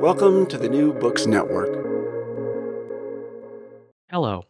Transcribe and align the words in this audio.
Welcome 0.00 0.46
to 0.46 0.56
the 0.56 0.66
New 0.66 0.94
Books 0.94 1.26
Network. 1.26 1.74
Hello, 4.10 4.44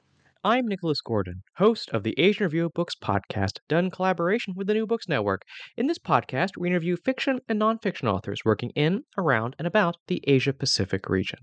I'm 0.44 0.68
Nicholas 0.68 1.00
Gordon, 1.00 1.42
host 1.56 1.90
of 1.90 2.04
the 2.04 2.14
Asian 2.20 2.44
Review 2.44 2.66
of 2.66 2.72
Books 2.72 2.94
podcast, 2.94 3.58
done 3.68 3.86
in 3.86 3.90
collaboration 3.90 4.54
with 4.56 4.68
the 4.68 4.74
New 4.74 4.86
Books 4.86 5.08
Network. 5.08 5.42
In 5.76 5.88
this 5.88 5.98
podcast, 5.98 6.50
we 6.56 6.68
interview 6.68 6.96
fiction 6.96 7.40
and 7.48 7.60
nonfiction 7.60 8.08
authors 8.08 8.44
working 8.44 8.70
in, 8.76 9.02
around, 9.18 9.56
and 9.58 9.66
about 9.66 9.96
the 10.06 10.22
Asia 10.28 10.52
Pacific 10.52 11.08
region. 11.08 11.40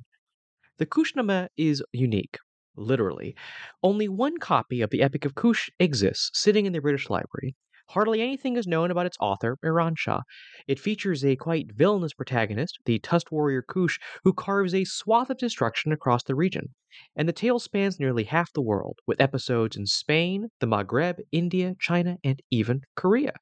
The 0.78 0.86
Kushnameh 0.86 1.50
is 1.58 1.84
unique, 1.92 2.38
literally. 2.78 3.36
Only 3.84 4.08
one 4.08 4.38
copy 4.38 4.80
of 4.80 4.90
the 4.90 5.02
Epic 5.02 5.26
of 5.26 5.36
Kush 5.36 5.70
exists 5.82 6.32
sitting 6.34 6.66
in 6.66 6.72
the 6.72 6.80
British 6.80 7.10
Library, 7.10 7.58
Hardly 7.90 8.22
anything 8.22 8.58
is 8.58 8.68
known 8.68 8.92
about 8.92 9.06
its 9.06 9.18
author, 9.20 9.58
Iranshah. 9.64 10.24
It 10.68 10.80
features 10.80 11.24
a 11.24 11.36
quite 11.38 11.72
villainous 11.74 12.14
protagonist, 12.14 12.80
the 12.86 13.00
tusked 13.00 13.32
warrior 13.32 13.62
Kush, 13.62 13.98
who 14.24 14.34
carves 14.34 14.74
a 14.74 14.84
swath 14.84 15.30
of 15.30 15.38
destruction 15.38 15.92
across 15.92 16.24
the 16.24 16.36
region. 16.36 16.74
And 17.16 17.30
the 17.30 17.34
tale 17.34 17.60
spans 17.60 18.00
nearly 18.00 18.24
half 18.24 18.52
the 18.54 18.62
world, 18.62 19.00
with 19.06 19.22
episodes 19.22 19.78
in 19.78 19.86
Spain, 19.86 20.48
the 20.60 20.66
Maghreb, 20.66 21.20
India, 21.32 21.76
China, 21.80 22.18
and 22.24 22.42
even 22.50 22.82
Korea. 22.96 23.34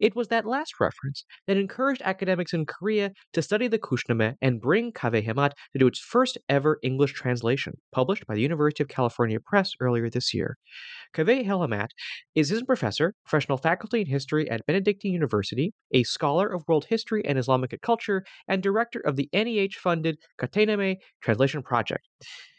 It 0.00 0.16
was 0.16 0.28
that 0.28 0.46
last 0.46 0.80
reference 0.80 1.24
that 1.46 1.58
encouraged 1.58 2.00
academics 2.02 2.54
in 2.54 2.64
Korea 2.64 3.12
to 3.34 3.42
study 3.42 3.68
the 3.68 3.78
Kushnameh 3.78 4.36
and 4.40 4.60
bring 4.60 4.92
Kaveh 4.92 5.26
Hemmat 5.26 5.52
to 5.72 5.78
do 5.78 5.86
its 5.86 5.98
first 5.98 6.38
ever 6.48 6.78
English 6.82 7.12
translation, 7.12 7.74
published 7.92 8.26
by 8.26 8.34
the 8.34 8.40
University 8.40 8.82
of 8.82 8.88
California 8.88 9.38
Press 9.40 9.72
earlier 9.80 10.08
this 10.08 10.32
year. 10.32 10.56
Kaveh 11.14 11.44
Hemmat 11.44 11.88
is 12.34 12.48
assistant 12.48 12.66
professor, 12.66 13.14
professional 13.26 13.58
faculty 13.58 13.91
in 14.00 14.06
history 14.06 14.50
at 14.50 14.66
Benedictine 14.66 15.12
University, 15.12 15.72
a 15.92 16.02
scholar 16.02 16.52
of 16.52 16.64
world 16.66 16.86
history 16.88 17.22
and 17.24 17.38
Islamic 17.38 17.78
culture, 17.82 18.24
and 18.48 18.62
director 18.62 19.00
of 19.00 19.16
the 19.16 19.28
NEH 19.32 19.76
funded 19.78 20.16
Khataynameh 20.40 20.96
Translation 21.20 21.62
Project. 21.62 22.08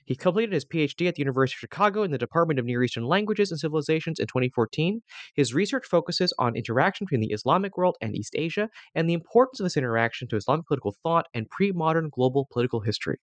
He 0.05 0.16
completed 0.16 0.53
his 0.53 0.66
PhD 0.66 1.07
at 1.07 1.16
the 1.16 1.22
University 1.22 1.55
of 1.55 1.59
Chicago 1.59 2.03
in 2.03 2.11
the 2.11 2.17
Department 2.17 2.59
of 2.59 2.66
Near 2.66 2.83
Eastern 2.83 3.05
Languages 3.05 3.51
and 3.51 3.59
Civilizations 3.59 4.19
in 4.19 4.27
2014. 4.27 5.01
His 5.33 5.53
research 5.53 5.85
focuses 5.89 6.33
on 6.38 6.55
interaction 6.55 7.05
between 7.05 7.22
the 7.22 7.33
Islamic 7.33 7.77
world 7.77 7.95
and 8.01 8.16
East 8.16 8.35
Asia 8.35 8.69
and 8.95 9.09
the 9.09 9.13
importance 9.13 9.59
of 9.59 9.66
this 9.66 9.77
interaction 9.77 10.27
to 10.27 10.35
Islamic 10.35 10.67
political 10.67 10.95
thought 11.03 11.27
and 11.33 11.49
pre 11.49 11.72
modern 11.72 12.09
global 12.09 12.47
political 12.51 12.81
history. 12.81 13.17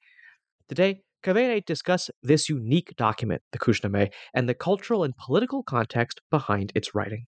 Today, 0.68 1.00
Kaveh 1.22 1.54
and 1.56 1.64
discuss 1.64 2.10
this 2.22 2.48
unique 2.48 2.94
document, 2.96 3.42
the 3.52 3.58
Kushnameh, 3.58 4.12
and 4.34 4.48
the 4.48 4.54
cultural 4.54 5.02
and 5.02 5.16
political 5.16 5.62
context 5.62 6.20
behind 6.30 6.72
its 6.74 6.94
writing. 6.94 7.26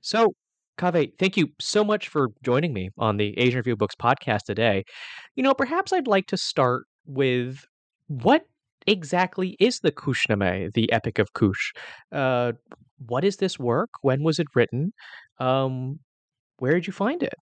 So, 0.00 0.34
Kaveh, 0.78 1.12
thank 1.18 1.36
you 1.36 1.48
so 1.60 1.84
much 1.84 2.08
for 2.08 2.28
joining 2.42 2.72
me 2.72 2.90
on 2.98 3.16
the 3.16 3.38
Asian 3.38 3.58
Review 3.58 3.76
Books 3.76 3.94
podcast 3.94 4.44
today. 4.46 4.84
You 5.36 5.42
know, 5.42 5.54
perhaps 5.54 5.92
I'd 5.92 6.06
like 6.06 6.26
to 6.28 6.36
start 6.36 6.84
with 7.06 7.64
what 8.08 8.44
exactly 8.86 9.56
is 9.60 9.80
the 9.80 9.92
Kushnameh, 9.92 10.72
the 10.72 10.90
Epic 10.92 11.18
of 11.18 11.32
Kush? 11.32 11.72
Uh, 12.12 12.52
what 13.06 13.24
is 13.24 13.36
this 13.36 13.58
work? 13.58 13.90
When 14.02 14.22
was 14.22 14.38
it 14.38 14.48
written? 14.54 14.92
Um, 15.38 16.00
where 16.58 16.74
did 16.74 16.86
you 16.86 16.92
find 16.92 17.22
it? 17.22 17.34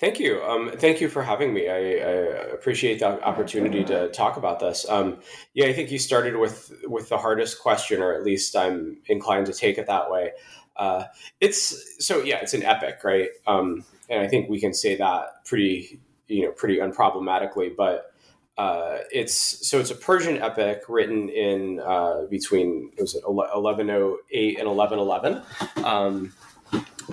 Thank 0.00 0.18
you. 0.18 0.42
Um, 0.42 0.72
thank 0.76 1.00
you 1.00 1.08
for 1.08 1.22
having 1.22 1.52
me. 1.52 1.68
I, 1.68 1.76
I, 1.76 2.12
appreciate 2.54 3.00
the 3.00 3.22
opportunity 3.22 3.84
to 3.84 4.08
talk 4.08 4.38
about 4.38 4.58
this. 4.58 4.88
Um, 4.88 5.18
yeah, 5.52 5.66
I 5.66 5.74
think 5.74 5.90
you 5.90 5.98
started 5.98 6.36
with 6.36 6.72
with 6.84 7.10
the 7.10 7.18
hardest 7.18 7.60
question, 7.60 8.00
or 8.00 8.14
at 8.14 8.24
least 8.24 8.56
I'm 8.56 8.96
inclined 9.06 9.46
to 9.46 9.52
take 9.52 9.76
it 9.76 9.86
that 9.86 10.10
way. 10.10 10.32
Uh, 10.76 11.04
it's 11.40 12.04
so 12.04 12.22
yeah, 12.22 12.38
it's 12.40 12.54
an 12.54 12.62
epic, 12.62 13.00
right? 13.04 13.28
Um, 13.46 13.84
and 14.08 14.20
I 14.20 14.28
think 14.28 14.48
we 14.48 14.60
can 14.60 14.72
say 14.72 14.96
that 14.96 15.44
pretty 15.44 16.00
you 16.28 16.44
know 16.44 16.52
pretty 16.52 16.78
unproblematically. 16.78 17.76
But 17.76 18.12
uh, 18.58 18.98
it's 19.10 19.68
so 19.68 19.78
it's 19.78 19.90
a 19.90 19.94
Persian 19.94 20.38
epic 20.42 20.82
written 20.88 21.28
in 21.28 21.80
uh, 21.80 22.26
between 22.30 22.92
it 22.96 23.00
was 23.00 23.14
1108 23.24 24.58
and 24.58 24.68
1111. 24.68 25.84
Um, 25.84 26.32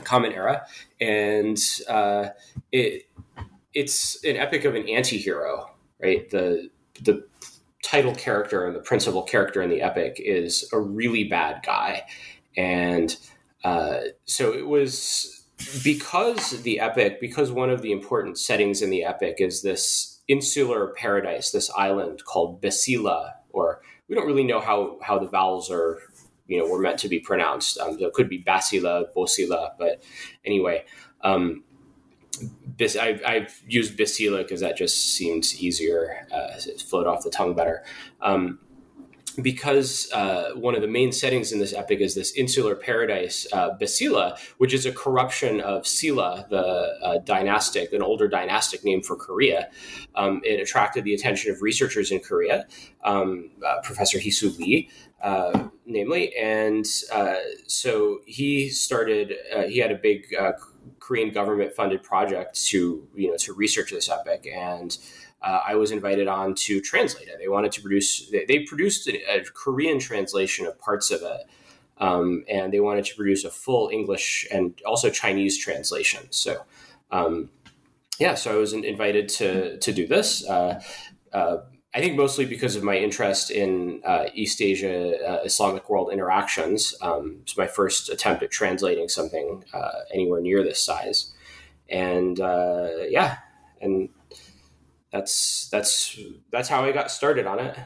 Common 0.03 0.31
Era, 0.33 0.65
and 1.01 1.57
uh, 1.87 2.29
it 2.71 3.09
it's 3.73 4.23
an 4.23 4.37
epic 4.37 4.65
of 4.65 4.75
an 4.75 4.87
anti-hero, 4.87 5.71
right? 6.01 6.29
The 6.29 6.69
the 7.03 7.25
title 7.83 8.15
character 8.15 8.65
and 8.65 8.75
the 8.75 8.79
principal 8.79 9.23
character 9.23 9.61
in 9.61 9.69
the 9.69 9.81
epic 9.81 10.19
is 10.19 10.69
a 10.73 10.79
really 10.79 11.23
bad 11.23 11.61
guy, 11.65 12.03
and 12.55 13.15
uh, 13.67 13.99
so 14.23 14.53
it 14.53 14.65
was 14.65 15.45
because 15.83 16.61
the 16.61 16.79
epic, 16.79 17.19
because 17.19 17.51
one 17.51 17.69
of 17.69 17.81
the 17.81 17.91
important 17.91 18.37
settings 18.39 18.81
in 18.81 18.89
the 18.89 19.03
epic 19.03 19.37
is 19.39 19.61
this 19.61 20.21
insular 20.29 20.93
paradise, 20.95 21.51
this 21.51 21.69
island 21.71 22.23
called 22.23 22.61
Basila, 22.61 23.31
or 23.49 23.81
we 24.07 24.15
don't 24.15 24.25
really 24.25 24.45
know 24.45 24.61
how 24.61 24.97
how 25.01 25.19
the 25.19 25.27
vowels 25.27 25.69
are 25.69 25.99
you 26.47 26.57
know 26.57 26.65
were 26.65 26.79
meant 26.79 26.97
to 26.99 27.09
be 27.09 27.19
pronounced. 27.19 27.77
Um, 27.77 27.97
it 27.99 28.13
could 28.13 28.29
be 28.29 28.41
Basila, 28.41 29.07
Bosila, 29.13 29.71
but 29.77 30.01
anyway, 30.45 30.85
um, 31.21 31.65
bis, 32.77 32.95
I've, 32.95 33.21
I've, 33.25 33.61
used 33.67 33.99
Basila 33.99 34.43
because 34.43 34.61
that 34.61 34.77
just 34.77 35.15
seems 35.15 35.61
easier, 35.61 36.25
uh, 36.31 36.53
it 36.55 37.07
off 37.07 37.25
the 37.25 37.31
tongue 37.31 37.53
better. 37.53 37.83
Um, 38.21 38.59
because 39.41 40.11
uh, 40.13 40.51
one 40.55 40.75
of 40.75 40.81
the 40.81 40.87
main 40.87 41.11
settings 41.11 41.51
in 41.51 41.59
this 41.59 41.73
epic 41.73 41.99
is 41.99 42.15
this 42.15 42.31
insular 42.33 42.75
paradise, 42.75 43.45
uh, 43.53 43.71
Basila, 43.79 44.37
which 44.57 44.73
is 44.73 44.85
a 44.85 44.91
corruption 44.91 45.61
of 45.61 45.85
Silla, 45.85 46.47
the 46.49 46.97
uh, 47.03 47.19
dynastic, 47.19 47.93
an 47.93 48.01
older 48.01 48.27
dynastic 48.27 48.83
name 48.83 49.01
for 49.01 49.15
Korea. 49.15 49.69
Um, 50.15 50.41
it 50.43 50.59
attracted 50.59 51.03
the 51.03 51.13
attention 51.13 51.51
of 51.51 51.61
researchers 51.61 52.11
in 52.11 52.19
Korea, 52.19 52.65
um, 53.03 53.51
uh, 53.65 53.81
Professor 53.83 54.17
Hee-Soo 54.17 54.49
Lee, 54.57 54.89
uh, 55.21 55.67
namely. 55.85 56.35
And 56.35 56.85
uh, 57.13 57.35
so 57.67 58.19
he 58.25 58.69
started, 58.69 59.33
he 59.67 59.77
had 59.77 59.91
a 59.91 59.95
big 59.95 60.33
Korean 60.99 61.31
government 61.31 61.73
funded 61.73 62.03
project 62.03 62.65
to, 62.65 63.07
you 63.15 63.29
know, 63.29 63.37
to 63.37 63.53
research 63.53 63.91
this 63.91 64.09
epic. 64.09 64.47
And 64.53 64.97
uh, 65.41 65.61
I 65.67 65.75
was 65.75 65.91
invited 65.91 66.27
on 66.27 66.55
to 66.55 66.81
translate 66.81 67.27
it. 67.27 67.37
They 67.39 67.47
wanted 67.47 67.71
to 67.73 67.81
produce, 67.81 68.29
they, 68.29 68.45
they 68.45 68.59
produced 68.59 69.07
a, 69.07 69.21
a, 69.29 69.43
Korean 69.43 69.99
translation 69.99 70.65
of 70.65 70.79
parts 70.79 71.11
of 71.11 71.21
it. 71.21 71.41
Um, 71.99 72.43
and 72.47 72.71
they 72.71 72.79
wanted 72.79 73.05
to 73.05 73.15
produce 73.15 73.43
a 73.43 73.49
full 73.49 73.89
English 73.89 74.47
and 74.51 74.79
also 74.85 75.09
Chinese 75.09 75.57
translation. 75.57 76.27
So, 76.29 76.63
um, 77.11 77.49
yeah, 78.19 78.35
so 78.35 78.53
I 78.53 78.57
was 78.57 78.73
invited 78.73 79.29
to 79.29 79.77
to 79.77 79.91
do 79.91 80.07
this. 80.07 80.47
Uh, 80.47 80.81
uh, 81.33 81.57
I 81.93 81.99
think 81.99 82.15
mostly 82.15 82.45
because 82.45 82.75
of 82.75 82.83
my 82.83 82.97
interest 82.97 83.49
in 83.49 84.01
uh, 84.05 84.25
East 84.33 84.61
Asia 84.61 85.17
uh, 85.27 85.43
Islamic 85.43 85.89
world 85.89 86.11
interactions. 86.11 86.95
Um, 87.01 87.39
it's 87.41 87.57
my 87.57 87.67
first 87.67 88.09
attempt 88.09 88.43
at 88.43 88.51
translating 88.51 89.07
something 89.09 89.63
uh, 89.73 90.01
anywhere 90.13 90.41
near 90.41 90.63
this 90.63 90.79
size, 90.79 91.33
and 91.89 92.37
yeah, 93.09 93.37
and 93.81 94.09
that's 95.11 95.69
that's 95.71 96.19
that's 96.51 96.69
how 96.69 96.83
I 96.83 96.91
got 96.91 97.11
started 97.11 97.45
on 97.45 97.59
it. 97.59 97.77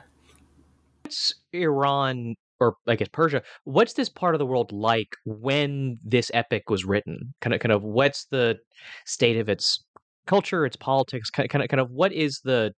What's 1.04 1.34
Iran 1.54 2.36
or 2.60 2.76
I 2.88 2.96
guess 2.96 3.10
Persia? 3.10 3.42
What's 3.64 3.94
this 3.94 4.10
part 4.10 4.36
of 4.36 4.40
the 4.40 4.46
world 4.46 4.72
like 4.72 5.16
when 5.26 6.00
this 6.04 6.32
epic 6.34 6.70
was 6.70 6.86
written? 6.86 7.34
Kind 7.42 7.54
of, 7.54 7.60
kind 7.60 7.72
of, 7.72 7.84
what's 7.84 8.26
the 8.26 8.58
state 9.06 9.38
of 9.38 9.50
its 9.50 9.84
culture, 10.28 10.66
its 10.66 10.76
politics? 10.76 11.30
Kind 11.30 11.50
of, 11.54 11.70
kind 11.70 11.82
of, 11.82 11.92
what 11.92 12.14
is 12.14 12.40
the 12.44 12.74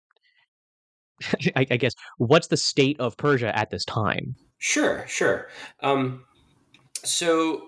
I, 1.56 1.66
I, 1.70 1.76
guess 1.76 1.92
what's 2.18 2.48
the 2.48 2.56
state 2.56 2.98
of 2.98 3.16
Persia 3.16 3.56
at 3.56 3.70
this 3.70 3.84
time? 3.84 4.34
Sure, 4.58 5.04
sure. 5.06 5.48
Um, 5.82 6.24
so 7.04 7.62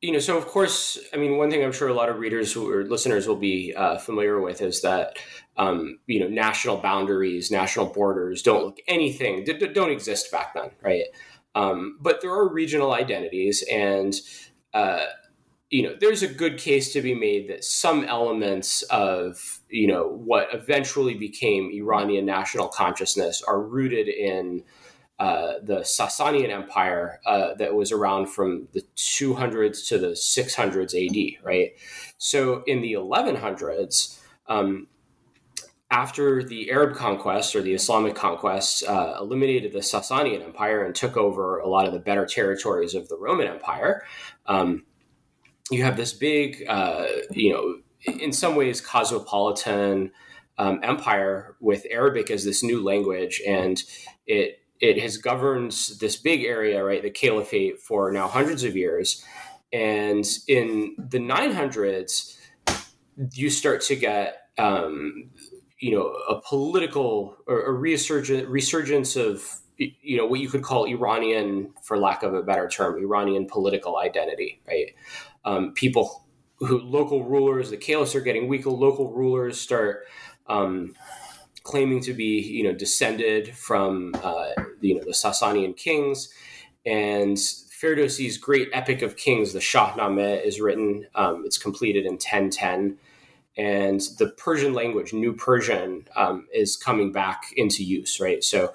you 0.00 0.12
know, 0.12 0.18
so 0.18 0.38
of 0.38 0.46
course, 0.46 0.98
I 1.12 1.18
mean, 1.18 1.36
one 1.36 1.50
thing 1.50 1.62
I'm 1.62 1.72
sure 1.72 1.88
a 1.88 1.94
lot 1.94 2.08
of 2.08 2.18
readers 2.18 2.56
or 2.56 2.84
listeners 2.84 3.28
will 3.28 3.36
be 3.36 3.74
uh, 3.74 3.98
familiar 3.98 4.40
with 4.40 4.62
is 4.62 4.80
that 4.80 5.18
um, 5.56 5.98
you 6.06 6.20
know 6.20 6.28
national 6.28 6.78
boundaries, 6.78 7.50
national 7.50 7.86
borders 7.86 8.42
don't 8.42 8.64
look 8.64 8.78
anything 8.88 9.44
don't 9.44 9.90
exist 9.90 10.32
back 10.32 10.54
then, 10.54 10.70
right? 10.82 11.04
Um, 11.54 11.98
but 12.00 12.22
there 12.22 12.30
are 12.30 12.48
regional 12.48 12.92
identities, 12.92 13.62
and 13.70 14.14
uh, 14.72 15.04
you 15.68 15.82
know, 15.82 15.94
there's 16.00 16.22
a 16.22 16.28
good 16.28 16.58
case 16.58 16.92
to 16.94 17.02
be 17.02 17.14
made 17.14 17.48
that 17.48 17.62
some 17.62 18.04
elements 18.04 18.82
of 18.82 19.60
you 19.68 19.86
know 19.86 20.08
what 20.08 20.48
eventually 20.54 21.14
became 21.14 21.70
Iranian 21.74 22.24
national 22.24 22.68
consciousness 22.68 23.42
are 23.46 23.60
rooted 23.60 24.08
in 24.08 24.62
uh, 25.20 25.60
the 25.62 25.80
Sasanian 25.80 26.48
Empire 26.48 27.20
uh, 27.26 27.52
that 27.56 27.74
was 27.74 27.92
around 27.92 28.28
from 28.28 28.68
the 28.72 28.82
200s 28.96 29.86
to 29.88 29.98
the 29.98 30.12
600s 30.12 30.94
AD, 30.94 31.44
right? 31.44 31.72
So 32.16 32.62
in 32.66 32.80
the 32.80 32.94
1100s, 32.94 34.18
um, 34.46 34.86
after 35.90 36.42
the 36.42 36.70
Arab 36.70 36.96
conquest 36.96 37.54
or 37.54 37.60
the 37.60 37.74
Islamic 37.74 38.14
conquest 38.14 38.82
uh, 38.84 39.18
eliminated 39.20 39.74
the 39.74 39.80
Sasanian 39.80 40.42
Empire 40.42 40.86
and 40.86 40.94
took 40.94 41.18
over 41.18 41.58
a 41.58 41.68
lot 41.68 41.86
of 41.86 41.92
the 41.92 42.00
better 42.00 42.24
territories 42.24 42.94
of 42.94 43.06
the 43.08 43.18
Roman 43.18 43.46
Empire, 43.46 44.04
um, 44.46 44.86
you 45.70 45.82
have 45.82 45.98
this 45.98 46.14
big, 46.14 46.64
uh, 46.66 47.04
you 47.30 47.52
know, 47.52 48.12
in 48.18 48.32
some 48.32 48.56
ways 48.56 48.80
cosmopolitan 48.80 50.12
um, 50.56 50.80
empire 50.82 51.56
with 51.60 51.86
Arabic 51.90 52.30
as 52.30 52.42
this 52.42 52.62
new 52.62 52.82
language, 52.82 53.42
and 53.46 53.82
it 54.26 54.59
it 54.80 55.00
has 55.00 55.18
governed 55.18 55.72
this 56.00 56.16
big 56.16 56.44
area, 56.44 56.82
right, 56.82 57.02
the 57.02 57.10
caliphate, 57.10 57.80
for 57.80 58.10
now 58.10 58.28
hundreds 58.28 58.64
of 58.64 58.76
years. 58.76 59.24
And 59.72 60.26
in 60.48 60.96
the 60.98 61.18
900s, 61.18 62.36
you 63.32 63.50
start 63.50 63.82
to 63.82 63.96
get, 63.96 64.48
um, 64.58 65.30
you 65.78 65.94
know, 65.94 66.06
a 66.28 66.40
political 66.40 67.36
or 67.46 67.62
a 67.62 67.72
resurgence, 67.72 68.48
resurgence 68.48 69.16
of, 69.16 69.44
you 69.76 70.16
know, 70.16 70.26
what 70.26 70.40
you 70.40 70.48
could 70.48 70.62
call 70.62 70.86
Iranian, 70.86 71.72
for 71.82 71.98
lack 71.98 72.22
of 72.22 72.34
a 72.34 72.42
better 72.42 72.68
term, 72.68 72.98
Iranian 72.98 73.46
political 73.46 73.98
identity, 73.98 74.60
right? 74.66 74.94
Um, 75.44 75.72
people 75.74 76.26
who 76.58 76.78
local 76.80 77.24
rulers, 77.24 77.70
the 77.70 77.76
caliphs 77.76 78.14
are 78.14 78.20
getting 78.20 78.48
weaker. 78.48 78.70
Local 78.70 79.12
rulers 79.12 79.58
start 79.60 80.04
um, 80.46 80.94
claiming 81.62 82.00
to 82.00 82.12
be, 82.12 82.40
you 82.40 82.62
know, 82.62 82.72
descended 82.72 83.54
from, 83.54 84.14
uh, 84.22 84.50
you 84.80 84.94
know, 84.94 85.04
the 85.04 85.12
Sasanian 85.12 85.76
kings. 85.76 86.28
And 86.86 87.36
Ferdowsi's 87.36 88.38
great 88.38 88.68
epic 88.72 89.02
of 89.02 89.16
kings, 89.16 89.52
the 89.52 89.58
Shahnameh, 89.58 90.44
is 90.44 90.60
written. 90.60 91.06
Um, 91.14 91.44
it's 91.44 91.58
completed 91.58 92.04
in 92.04 92.12
1010. 92.12 92.98
And 93.56 94.00
the 94.18 94.28
Persian 94.28 94.74
language, 94.74 95.12
New 95.12 95.34
Persian, 95.34 96.06
um, 96.16 96.46
is 96.52 96.76
coming 96.76 97.12
back 97.12 97.52
into 97.56 97.84
use, 97.84 98.20
right? 98.20 98.42
So 98.42 98.74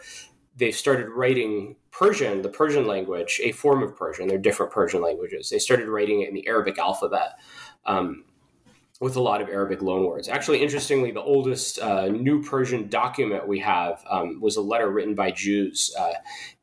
they've 0.55 0.75
started 0.75 1.09
writing 1.09 1.75
Persian, 1.91 2.41
the 2.41 2.49
Persian 2.49 2.85
language, 2.85 3.39
a 3.43 3.51
form 3.51 3.81
of 3.81 3.95
Persian. 3.95 4.27
They're 4.27 4.37
different 4.37 4.71
Persian 4.71 5.01
languages. 5.01 5.49
They 5.49 5.59
started 5.59 5.87
writing 5.87 6.21
it 6.21 6.29
in 6.29 6.35
the 6.35 6.47
Arabic 6.47 6.77
alphabet. 6.77 7.39
Um, 7.85 8.24
with 9.01 9.15
a 9.15 9.21
lot 9.21 9.41
of 9.41 9.49
Arabic 9.49 9.79
loanwords. 9.79 10.29
Actually, 10.29 10.61
interestingly, 10.61 11.11
the 11.11 11.21
oldest 11.21 11.79
uh, 11.79 12.07
New 12.07 12.41
Persian 12.43 12.87
document 12.87 13.47
we 13.47 13.59
have 13.59 14.03
um, 14.09 14.39
was 14.39 14.55
a 14.55 14.61
letter 14.61 14.89
written 14.89 15.15
by 15.15 15.31
Jews 15.31 15.93
uh, 15.99 16.13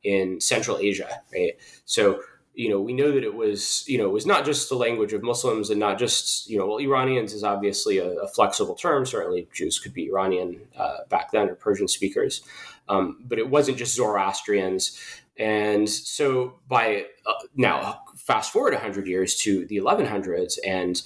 in 0.02 0.40
Central 0.40 0.78
Asia. 0.78 1.20
Right, 1.32 1.56
so 1.84 2.20
you 2.54 2.68
know 2.68 2.80
we 2.80 2.92
know 2.92 3.12
that 3.12 3.24
it 3.24 3.34
was 3.34 3.84
you 3.86 3.98
know 3.98 4.06
it 4.06 4.12
was 4.12 4.26
not 4.26 4.44
just 4.44 4.68
the 4.68 4.74
language 4.74 5.12
of 5.12 5.22
Muslims 5.22 5.70
and 5.70 5.80
not 5.80 5.98
just 5.98 6.48
you 6.48 6.58
know 6.58 6.66
well 6.66 6.78
Iranians 6.78 7.32
is 7.32 7.44
obviously 7.44 7.98
a, 7.98 8.08
a 8.20 8.28
flexible 8.28 8.74
term. 8.74 9.04
Certainly, 9.04 9.48
Jews 9.52 9.78
could 9.78 9.92
be 9.92 10.08
Iranian 10.08 10.60
uh, 10.76 10.98
back 11.10 11.32
then 11.32 11.48
or 11.48 11.54
Persian 11.54 11.88
speakers, 11.88 12.42
um, 12.88 13.24
but 13.26 13.38
it 13.38 13.48
wasn't 13.48 13.76
just 13.76 13.94
Zoroastrians. 13.94 14.98
And 15.38 15.88
so 15.88 16.58
by 16.68 17.06
uh, 17.26 17.32
now, 17.56 18.02
fast 18.16 18.52
forward 18.52 18.74
100 18.74 19.06
years 19.06 19.36
to 19.36 19.66
the 19.66 19.78
1100s, 19.78 20.58
and 20.66 21.02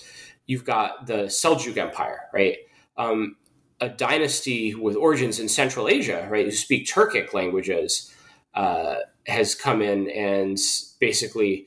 you've 0.47 0.65
got 0.65 1.07
the 1.07 1.25
Seljuk 1.25 1.77
Empire, 1.77 2.29
right? 2.33 2.57
Um, 2.97 3.37
a 3.81 3.89
dynasty 3.89 4.75
with 4.75 4.97
origins 4.97 5.39
in 5.39 5.49
Central 5.49 5.89
Asia, 5.89 6.27
right, 6.31 6.47
who 6.47 6.51
speak 6.51 6.87
Turkic 6.87 7.35
languages, 7.35 8.15
uh, 8.55 8.97
has 9.27 9.55
come 9.55 9.83
in 9.83 10.09
and 10.11 10.57
basically, 10.99 11.67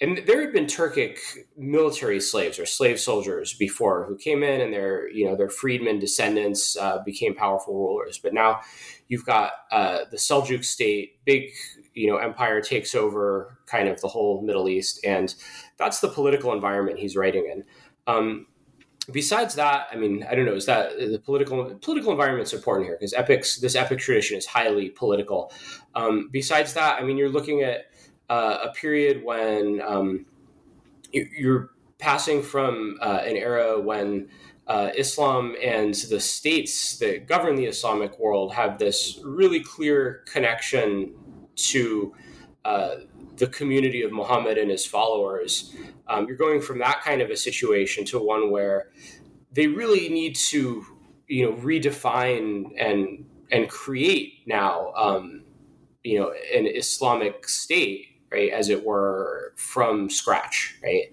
and 0.00 0.18
there 0.26 0.40
had 0.40 0.52
been 0.52 0.66
Turkic 0.66 1.18
military 1.56 2.20
slaves 2.20 2.60
or 2.60 2.66
slave 2.66 3.00
soldiers 3.00 3.54
before 3.54 4.04
who 4.04 4.16
came 4.16 4.44
in 4.44 4.60
and 4.60 4.72
their, 4.72 5.10
you 5.10 5.24
know, 5.24 5.34
their 5.34 5.48
freedmen 5.48 5.98
descendants 5.98 6.76
uh, 6.76 7.02
became 7.04 7.34
powerful 7.34 7.74
rulers. 7.74 8.18
But 8.18 8.34
now 8.34 8.60
you've 9.08 9.26
got 9.26 9.50
uh, 9.72 10.00
the 10.12 10.16
Seljuk 10.16 10.64
state, 10.64 11.24
big, 11.24 11.50
you 11.94 12.06
know, 12.08 12.18
empire 12.18 12.60
takes 12.60 12.94
over 12.94 13.58
kind 13.66 13.88
of 13.88 14.00
the 14.00 14.06
whole 14.06 14.42
Middle 14.42 14.68
East, 14.68 15.04
and 15.04 15.34
that's 15.76 15.98
the 15.98 16.08
political 16.08 16.52
environment 16.52 17.00
he's 17.00 17.16
writing 17.16 17.48
in. 17.50 17.64
Um, 18.08 18.46
besides 19.12 19.54
that, 19.54 19.86
I 19.92 19.96
mean, 19.96 20.26
I 20.28 20.34
don't 20.34 20.46
know. 20.46 20.54
Is 20.54 20.66
that 20.66 20.98
the 20.98 21.20
political 21.24 21.74
political 21.76 22.10
environment's 22.10 22.52
important 22.52 22.88
here 22.88 22.96
because 22.98 23.12
epics 23.12 23.58
this 23.58 23.76
epic 23.76 24.00
tradition 24.00 24.36
is 24.36 24.46
highly 24.46 24.90
political. 24.90 25.52
Um, 25.94 26.28
besides 26.32 26.74
that, 26.74 27.00
I 27.00 27.04
mean, 27.04 27.16
you're 27.16 27.28
looking 27.28 27.62
at 27.62 27.92
uh, 28.28 28.58
a 28.64 28.72
period 28.72 29.22
when 29.22 29.80
um, 29.86 30.26
you're 31.12 31.70
passing 31.98 32.42
from 32.42 32.96
uh, 33.00 33.20
an 33.24 33.36
era 33.36 33.80
when 33.80 34.28
uh, 34.66 34.90
Islam 34.96 35.54
and 35.62 35.94
the 35.94 36.20
states 36.20 36.98
that 36.98 37.26
govern 37.26 37.56
the 37.56 37.64
Islamic 37.64 38.18
world 38.18 38.52
have 38.52 38.78
this 38.78 39.18
really 39.24 39.60
clear 39.60 40.22
connection 40.26 41.14
to 41.56 42.14
uh, 42.64 42.96
the 43.36 43.46
community 43.46 44.02
of 44.02 44.12
Muhammad 44.12 44.58
and 44.58 44.70
his 44.70 44.84
followers. 44.84 45.74
Um, 46.08 46.26
you're 46.26 46.36
going 46.36 46.60
from 46.60 46.78
that 46.78 47.02
kind 47.02 47.20
of 47.20 47.30
a 47.30 47.36
situation 47.36 48.04
to 48.06 48.18
one 48.18 48.50
where 48.50 48.90
they 49.52 49.66
really 49.66 50.08
need 50.08 50.36
to, 50.36 50.84
you 51.26 51.44
know, 51.44 51.56
redefine 51.56 52.72
and 52.78 53.24
and 53.50 53.68
create 53.68 54.40
now, 54.46 54.92
um, 54.94 55.42
you 56.04 56.18
know, 56.18 56.32
an 56.54 56.66
Islamic 56.66 57.48
state, 57.48 58.06
right, 58.30 58.52
as 58.52 58.68
it 58.68 58.84
were, 58.84 59.54
from 59.56 60.10
scratch, 60.10 60.76
right. 60.82 61.06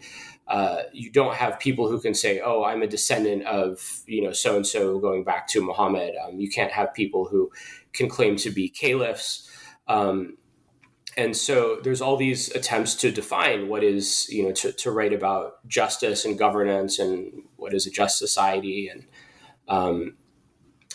Uh, 0.48 0.84
you 0.94 1.12
don't 1.12 1.34
have 1.34 1.60
people 1.60 1.90
who 1.90 2.00
can 2.00 2.14
say, 2.14 2.40
"Oh, 2.40 2.64
I'm 2.64 2.84
a 2.84 2.88
descendant 2.88 3.44
of 3.46 4.04
you 4.06 4.22
know 4.22 4.32
so 4.32 4.56
and 4.56 4.68
so 4.68 5.00
going 5.00 5.24
back 5.24 5.48
to 5.50 5.62
Muhammad." 5.62 6.14
Um, 6.24 6.40
you 6.40 6.50
can't 6.50 6.72
have 6.72 6.94
people 6.94 7.26
who 7.26 7.52
can 7.94 8.10
claim 8.10 8.36
to 8.38 8.52
be 8.52 8.70
caliphs. 8.70 9.50
Um, 9.88 10.38
and 11.18 11.36
so 11.36 11.80
there's 11.82 12.02
all 12.02 12.18
these 12.18 12.54
attempts 12.56 12.96
to 12.96 13.12
define 13.12 13.68
what 13.68 13.84
is 13.84 14.28
you 14.30 14.44
know 14.44 14.52
to, 14.52 14.72
to 14.74 14.92
write 14.92 15.14
about 15.14 15.66
justice 15.68 16.26
and 16.26 16.38
governance 16.38 17.00
and 17.00 17.44
what 17.56 17.74
is 17.74 17.88
a 17.88 17.92
just 17.92 18.18
society 18.18 18.88
and 18.88 19.06
um, 19.68 20.16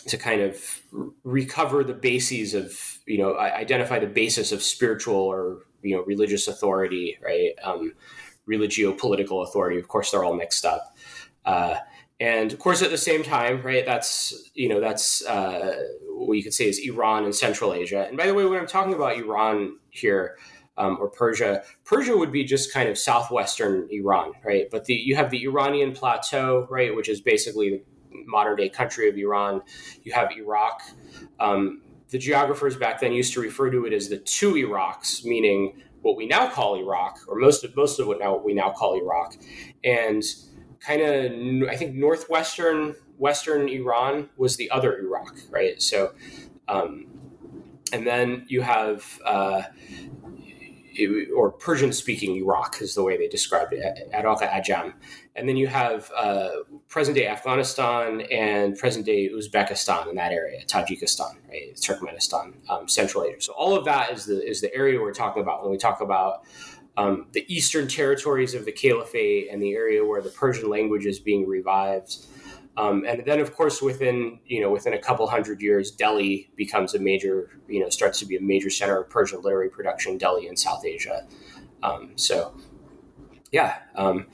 to 0.07 0.17
kind 0.17 0.41
of 0.41 0.81
recover 1.23 1.83
the 1.83 1.93
bases 1.93 2.53
of 2.53 2.99
you 3.05 3.17
know 3.17 3.37
identify 3.37 3.99
the 3.99 4.07
basis 4.07 4.51
of 4.51 4.61
spiritual 4.61 5.15
or 5.15 5.59
you 5.81 5.95
know 5.95 6.03
religious 6.03 6.47
authority 6.47 7.17
right? 7.23 7.51
Um, 7.63 7.93
religio 8.45 8.93
political 8.93 9.43
authority. 9.43 9.79
Of 9.79 9.87
course 9.87 10.11
they're 10.11 10.23
all 10.23 10.35
mixed 10.35 10.65
up. 10.65 10.95
Uh, 11.45 11.75
and 12.21 12.53
of 12.53 12.59
course 12.59 12.81
at 12.81 12.91
the 12.91 12.97
same 12.97 13.23
time 13.23 13.61
right 13.63 13.85
that's 13.85 14.49
you 14.53 14.69
know 14.69 14.79
that's 14.79 15.25
uh, 15.25 15.75
what 16.09 16.35
you 16.35 16.43
could 16.43 16.53
say 16.53 16.69
is 16.69 16.79
iran 16.79 17.25
and 17.25 17.35
central 17.35 17.73
asia. 17.73 18.05
And 18.07 18.15
by 18.15 18.27
the 18.27 18.33
way 18.33 18.45
when 18.45 18.59
i'm 18.59 18.67
talking 18.67 18.93
about 18.93 19.17
iran 19.17 19.77
here 19.89 20.37
um, 20.77 20.97
or 21.01 21.09
persia 21.09 21.63
persia 21.83 22.15
would 22.15 22.31
be 22.31 22.45
just 22.45 22.71
kind 22.71 22.87
of 22.87 22.97
southwestern 22.97 23.87
iran 23.91 24.31
right? 24.45 24.67
But 24.71 24.85
the 24.85 24.93
you 24.93 25.15
have 25.17 25.31
the 25.31 25.43
iranian 25.43 25.91
plateau 25.91 26.67
right 26.69 26.95
which 26.95 27.09
is 27.09 27.19
basically 27.19 27.69
the 27.71 27.83
modern 28.27 28.55
day 28.55 28.69
country 28.69 29.09
of 29.09 29.17
iran. 29.17 29.61
You 30.03 30.13
have 30.13 30.31
iraq. 30.31 30.83
Um, 31.39 31.81
the 32.11 32.17
geographers 32.17 32.75
back 32.75 32.99
then 32.99 33.13
used 33.13 33.33
to 33.33 33.41
refer 33.41 33.71
to 33.71 33.85
it 33.85 33.93
as 33.93 34.09
the 34.09 34.17
two 34.17 34.57
Iraqs, 34.57 35.23
meaning 35.23 35.81
what 36.01 36.17
we 36.17 36.27
now 36.27 36.49
call 36.49 36.77
Iraq, 36.77 37.19
or 37.27 37.37
most 37.37 37.63
of 37.63 37.75
most 37.75 37.99
of 37.99 38.07
what 38.07 38.19
now 38.19 38.37
we 38.37 38.53
now 38.53 38.69
call 38.69 38.95
Iraq, 38.95 39.37
and 39.83 40.21
kind 40.81 41.01
of 41.01 41.69
I 41.69 41.75
think 41.75 41.95
northwestern 41.95 42.95
western 43.17 43.69
Iran 43.69 44.29
was 44.35 44.57
the 44.57 44.69
other 44.71 44.97
Iraq, 44.97 45.37
right? 45.49 45.81
So, 45.81 46.13
um, 46.67 47.05
and 47.93 48.05
then 48.05 48.45
you 48.47 48.61
have. 48.61 49.19
Uh, 49.25 49.63
or 51.35 51.51
Persian 51.51 51.93
speaking 51.93 52.35
Iraq 52.35 52.81
is 52.81 52.95
the 52.95 53.03
way 53.03 53.17
they 53.17 53.27
described 53.27 53.73
it, 53.73 54.09
Iraq 54.13 54.41
Ajam. 54.41 54.93
And 55.35 55.47
then 55.47 55.55
you 55.55 55.67
have 55.67 56.11
uh, 56.15 56.49
present 56.89 57.15
day 57.15 57.27
Afghanistan 57.27 58.21
and 58.29 58.77
present 58.77 59.05
day 59.05 59.29
Uzbekistan 59.29 60.09
in 60.09 60.15
that 60.15 60.33
area, 60.33 60.63
Tajikistan, 60.65 61.37
right, 61.49 61.73
Turkmenistan, 61.75 62.53
um, 62.69 62.89
Central 62.89 63.23
Asia. 63.23 63.41
So 63.41 63.53
all 63.53 63.73
of 63.73 63.85
that 63.85 64.11
is 64.11 64.25
the 64.25 64.45
is 64.45 64.59
the 64.59 64.73
area 64.75 64.99
we're 64.99 65.13
talking 65.13 65.41
about 65.41 65.61
when 65.63 65.71
we 65.71 65.77
talk 65.77 66.01
about 66.01 66.43
um, 66.97 67.27
the 67.31 67.45
eastern 67.53 67.87
territories 67.87 68.53
of 68.53 68.65
the 68.65 68.71
Caliphate 68.71 69.49
and 69.51 69.61
the 69.61 69.73
area 69.73 70.05
where 70.05 70.21
the 70.21 70.29
Persian 70.29 70.69
language 70.69 71.05
is 71.05 71.19
being 71.19 71.47
revived. 71.47 72.25
Um, 72.77 73.03
and 73.05 73.23
then, 73.25 73.39
of 73.39 73.53
course, 73.53 73.81
within 73.81 74.39
you 74.45 74.61
know 74.61 74.71
within 74.71 74.93
a 74.93 74.99
couple 74.99 75.27
hundred 75.27 75.61
years, 75.61 75.91
Delhi 75.91 76.49
becomes 76.55 76.93
a 76.93 76.99
major 76.99 77.59
you 77.67 77.79
know 77.79 77.89
starts 77.89 78.19
to 78.19 78.25
be 78.25 78.37
a 78.37 78.41
major 78.41 78.69
center 78.69 79.01
of 79.01 79.09
Persian 79.09 79.41
literary 79.41 79.69
production. 79.69 80.17
Delhi 80.17 80.47
in 80.47 80.55
South 80.55 80.85
Asia. 80.85 81.27
Um, 81.83 82.11
so, 82.15 82.55
yeah, 83.51 83.79
um, 83.95 84.27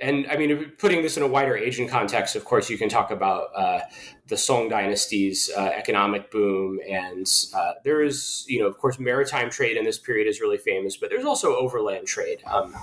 and 0.00 0.26
I 0.28 0.36
mean, 0.36 0.72
putting 0.78 1.02
this 1.02 1.16
in 1.16 1.22
a 1.22 1.26
wider 1.26 1.56
Asian 1.56 1.88
context, 1.88 2.36
of 2.36 2.44
course, 2.44 2.68
you 2.68 2.76
can 2.76 2.88
talk 2.88 3.10
about 3.10 3.48
uh, 3.56 3.80
the 4.28 4.36
Song 4.36 4.68
dynasty's 4.68 5.50
uh, 5.56 5.70
economic 5.74 6.30
boom, 6.30 6.80
and 6.88 7.26
uh, 7.54 7.72
there 7.84 8.02
is 8.02 8.44
you 8.48 8.58
know 8.58 8.66
of 8.66 8.78
course 8.78 8.98
maritime 8.98 9.50
trade 9.50 9.76
in 9.76 9.84
this 9.84 9.98
period 9.98 10.26
is 10.26 10.40
really 10.40 10.58
famous, 10.58 10.96
but 10.96 11.10
there's 11.10 11.24
also 11.24 11.54
overland 11.54 12.06
trade. 12.06 12.42
Um, 12.46 12.74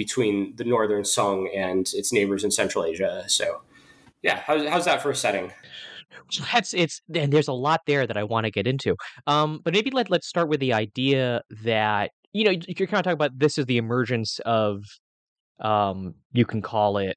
between 0.00 0.56
the 0.56 0.64
northern 0.64 1.04
Song 1.04 1.50
and 1.54 1.86
its 1.92 2.10
neighbors 2.10 2.42
in 2.42 2.50
Central 2.50 2.86
Asia. 2.86 3.24
So, 3.28 3.60
yeah, 4.22 4.40
how's, 4.46 4.66
how's 4.66 4.84
that 4.86 5.02
for 5.02 5.10
a 5.10 5.14
setting? 5.14 5.52
That's 6.50 6.72
it's 6.72 7.02
and 7.14 7.30
there's 7.30 7.48
a 7.48 7.52
lot 7.52 7.82
there 7.86 8.06
that 8.06 8.16
I 8.16 8.24
want 8.24 8.44
to 8.44 8.50
get 8.50 8.66
into. 8.66 8.96
Um, 9.26 9.60
but 9.62 9.74
maybe 9.74 9.90
let 9.90 10.08
let's 10.08 10.26
start 10.26 10.48
with 10.48 10.58
the 10.58 10.72
idea 10.72 11.42
that 11.64 12.12
you 12.32 12.44
know 12.44 12.50
you're 12.50 12.86
kind 12.86 13.00
of 13.00 13.04
talking 13.04 13.12
about 13.12 13.38
this 13.38 13.58
is 13.58 13.66
the 13.66 13.76
emergence 13.76 14.38
of 14.46 14.84
um, 15.60 16.14
you 16.32 16.44
can 16.44 16.62
call 16.62 16.98
it 16.98 17.16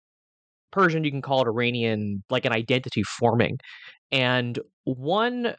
Persian, 0.72 1.04
you 1.04 1.12
can 1.12 1.22
call 1.22 1.42
it 1.42 1.48
Iranian, 1.48 2.24
like 2.30 2.46
an 2.46 2.54
identity 2.54 3.04
forming, 3.04 3.58
and 4.12 4.60
one. 4.86 5.56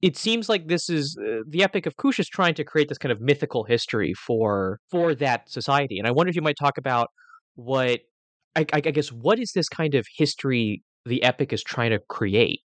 It 0.00 0.16
seems 0.16 0.48
like 0.48 0.68
this 0.68 0.88
is 0.88 1.18
uh, 1.20 1.40
the 1.48 1.64
Epic 1.64 1.84
of 1.84 1.96
Kush 1.96 2.20
is 2.20 2.28
trying 2.28 2.54
to 2.54 2.62
create 2.62 2.88
this 2.88 2.98
kind 2.98 3.10
of 3.10 3.20
mythical 3.20 3.64
history 3.64 4.14
for 4.14 4.78
for 4.90 5.14
that 5.16 5.50
society, 5.50 5.98
and 5.98 6.06
I 6.06 6.12
wonder 6.12 6.30
if 6.30 6.36
you 6.36 6.42
might 6.42 6.56
talk 6.56 6.78
about 6.78 7.08
what 7.56 8.00
I, 8.54 8.66
I, 8.72 8.80
guess 8.80 9.12
what 9.12 9.38
is 9.38 9.52
this 9.52 9.68
kind 9.68 9.94
of 9.94 10.06
history 10.16 10.82
the 11.04 11.22
epic 11.22 11.52
is 11.52 11.62
trying 11.62 11.90
to 11.90 11.98
create? 12.08 12.60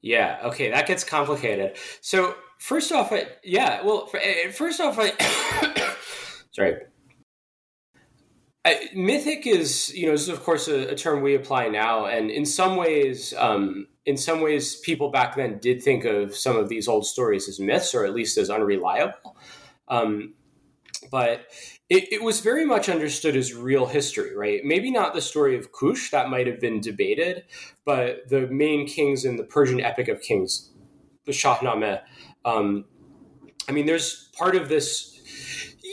Yeah. 0.00 0.38
Okay, 0.44 0.70
that 0.70 0.86
gets 0.86 1.04
complicated. 1.04 1.76
So 2.00 2.34
first 2.58 2.90
off, 2.92 3.12
I, 3.12 3.26
yeah. 3.44 3.82
Well, 3.82 4.10
eh, 4.14 4.50
first 4.50 4.80
off, 4.80 4.96
I 4.98 5.12
sorry. 6.50 6.76
I, 8.64 8.88
mythic 8.94 9.46
is 9.46 9.92
you 9.94 10.06
know 10.06 10.12
this 10.12 10.22
is 10.22 10.28
of 10.28 10.42
course 10.44 10.68
a, 10.68 10.90
a, 10.90 10.94
term 10.94 11.20
we 11.20 11.34
apply 11.34 11.68
now, 11.68 12.06
and 12.06 12.30
in 12.30 12.46
some 12.46 12.76
ways, 12.76 13.34
um, 13.36 13.88
in 14.06 14.16
some 14.16 14.40
ways, 14.40 14.76
people 14.76 15.10
back 15.10 15.34
then 15.36 15.58
did 15.58 15.82
think 15.82 16.04
of 16.04 16.36
some 16.36 16.56
of 16.56 16.68
these 16.68 16.86
old 16.86 17.06
stories 17.06 17.48
as 17.48 17.58
myths, 17.58 17.94
or 17.94 18.04
at 18.04 18.14
least 18.14 18.38
as 18.38 18.50
unreliable. 18.50 19.36
Um, 19.88 20.34
but 21.10 21.46
it, 21.90 22.12
it, 22.12 22.22
was 22.22 22.40
very 22.40 22.64
much 22.64 22.88
understood 22.88 23.36
as 23.36 23.52
real 23.52 23.86
history, 23.86 24.34
right? 24.34 24.64
Maybe 24.64 24.90
not 24.90 25.14
the 25.14 25.20
story 25.20 25.56
of 25.58 25.72
Kush, 25.72 26.10
that 26.10 26.30
might 26.30 26.46
have 26.46 26.60
been 26.60 26.80
debated, 26.80 27.44
but 27.84 28.28
the 28.28 28.46
main 28.46 28.86
kings 28.86 29.24
in 29.24 29.36
the 29.36 29.44
Persian 29.44 29.80
Epic 29.80 30.08
of 30.08 30.22
Kings, 30.22 30.70
the 31.26 31.32
Shahnameh. 31.32 32.00
Um, 32.44 32.86
I 33.68 33.72
mean, 33.72 33.86
there's 33.86 34.30
part 34.38 34.56
of 34.56 34.68
this. 34.68 35.11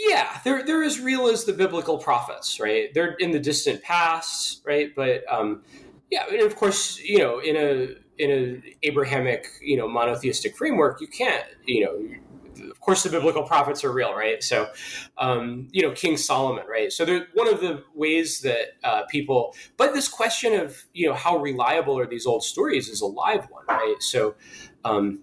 Yeah, 0.07 0.39
they're, 0.45 0.63
they're 0.65 0.83
as 0.83 0.99
real 0.99 1.27
as 1.27 1.43
the 1.43 1.51
biblical 1.51 1.97
prophets, 1.97 2.57
right? 2.59 2.93
They're 2.93 3.15
in 3.15 3.31
the 3.31 3.39
distant 3.39 3.83
past, 3.83 4.61
right? 4.65 4.95
But 4.95 5.23
um, 5.29 5.63
yeah, 6.09 6.23
and 6.31 6.41
of 6.41 6.55
course, 6.55 6.99
you 6.99 7.17
know, 7.19 7.39
in 7.39 7.57
a 7.57 7.95
in 8.17 8.31
an 8.31 8.63
Abrahamic, 8.83 9.47
you 9.61 9.77
know, 9.77 9.87
monotheistic 9.87 10.55
framework, 10.55 10.99
you 11.01 11.07
can't, 11.07 11.45
you 11.65 11.85
know, 11.85 12.69
of 12.69 12.79
course 12.79 13.03
the 13.03 13.09
biblical 13.09 13.43
prophets 13.43 13.83
are 13.85 13.91
real 13.93 14.13
right 14.13 14.43
so 14.43 14.69
um, 15.17 15.69
you 15.71 15.81
know 15.81 15.91
king 15.91 16.17
solomon 16.17 16.65
right 16.67 16.91
so 16.91 17.05
they're 17.05 17.27
one 17.33 17.47
of 17.47 17.61
the 17.61 17.81
ways 17.95 18.41
that 18.41 18.73
uh, 18.83 19.03
people 19.09 19.55
but 19.77 19.93
this 19.93 20.09
question 20.09 20.53
of 20.53 20.83
you 20.93 21.07
know 21.07 21.13
how 21.13 21.37
reliable 21.37 21.97
are 21.97 22.05
these 22.05 22.25
old 22.25 22.43
stories 22.43 22.89
is 22.89 22.99
a 22.99 23.05
live 23.05 23.47
one 23.49 23.63
right 23.69 23.95
so 24.01 24.35
um, 24.83 25.19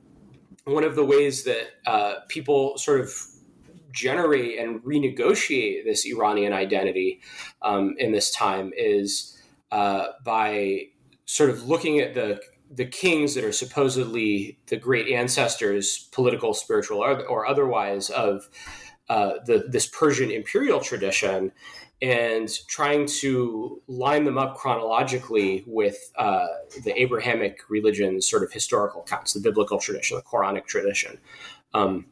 one 0.65 0.83
of 0.83 0.97
the 0.97 1.05
ways 1.05 1.45
that 1.45 1.67
uh, 1.87 2.15
people 2.29 2.79
sort 2.79 3.01
of 3.01 3.13
generate 3.97 4.59
and 4.59 4.83
renegotiate 4.83 5.85
this 5.85 6.05
iranian 6.05 6.53
identity 6.53 7.21
um, 7.63 7.95
in 7.99 8.13
this 8.13 8.31
time 8.31 8.71
is 8.77 9.37
uh, 9.73 10.09
by 10.25 10.83
sort 11.25 11.51
of 11.51 11.67
looking 11.67 11.99
at 11.99 12.15
the 12.15 12.41
the 12.71 12.85
kings 12.85 13.35
that 13.35 13.45
are 13.45 13.53
supposedly 13.53 14.59
the 14.67 14.77
great 14.77 15.09
ancestors, 15.09 16.09
political, 16.11 16.53
spiritual, 16.53 16.99
or, 16.99 17.25
or 17.27 17.47
otherwise, 17.47 18.11
of 18.11 18.49
uh, 19.09 19.35
the, 19.47 19.67
this 19.69 19.87
Persian 19.87 20.33
imperial 20.33 20.81
tradition, 20.81 21.53
and 22.03 22.51
trying 22.69 23.07
to 23.07 23.81
line 23.87 24.25
them 24.25 24.37
up 24.37 24.57
chronologically 24.57 25.63
with 25.67 26.11
uh, 26.17 26.47
the 26.85 27.01
Abrahamic 27.01 27.61
religion's 27.69 28.29
sort 28.29 28.43
of 28.43 28.53
historical 28.53 29.03
accounts, 29.03 29.33
the 29.33 29.41
biblical 29.41 29.79
tradition, 29.79 30.17
the 30.17 30.23
Quranic 30.23 30.67
tradition. 30.67 31.19
Um, 31.73 32.07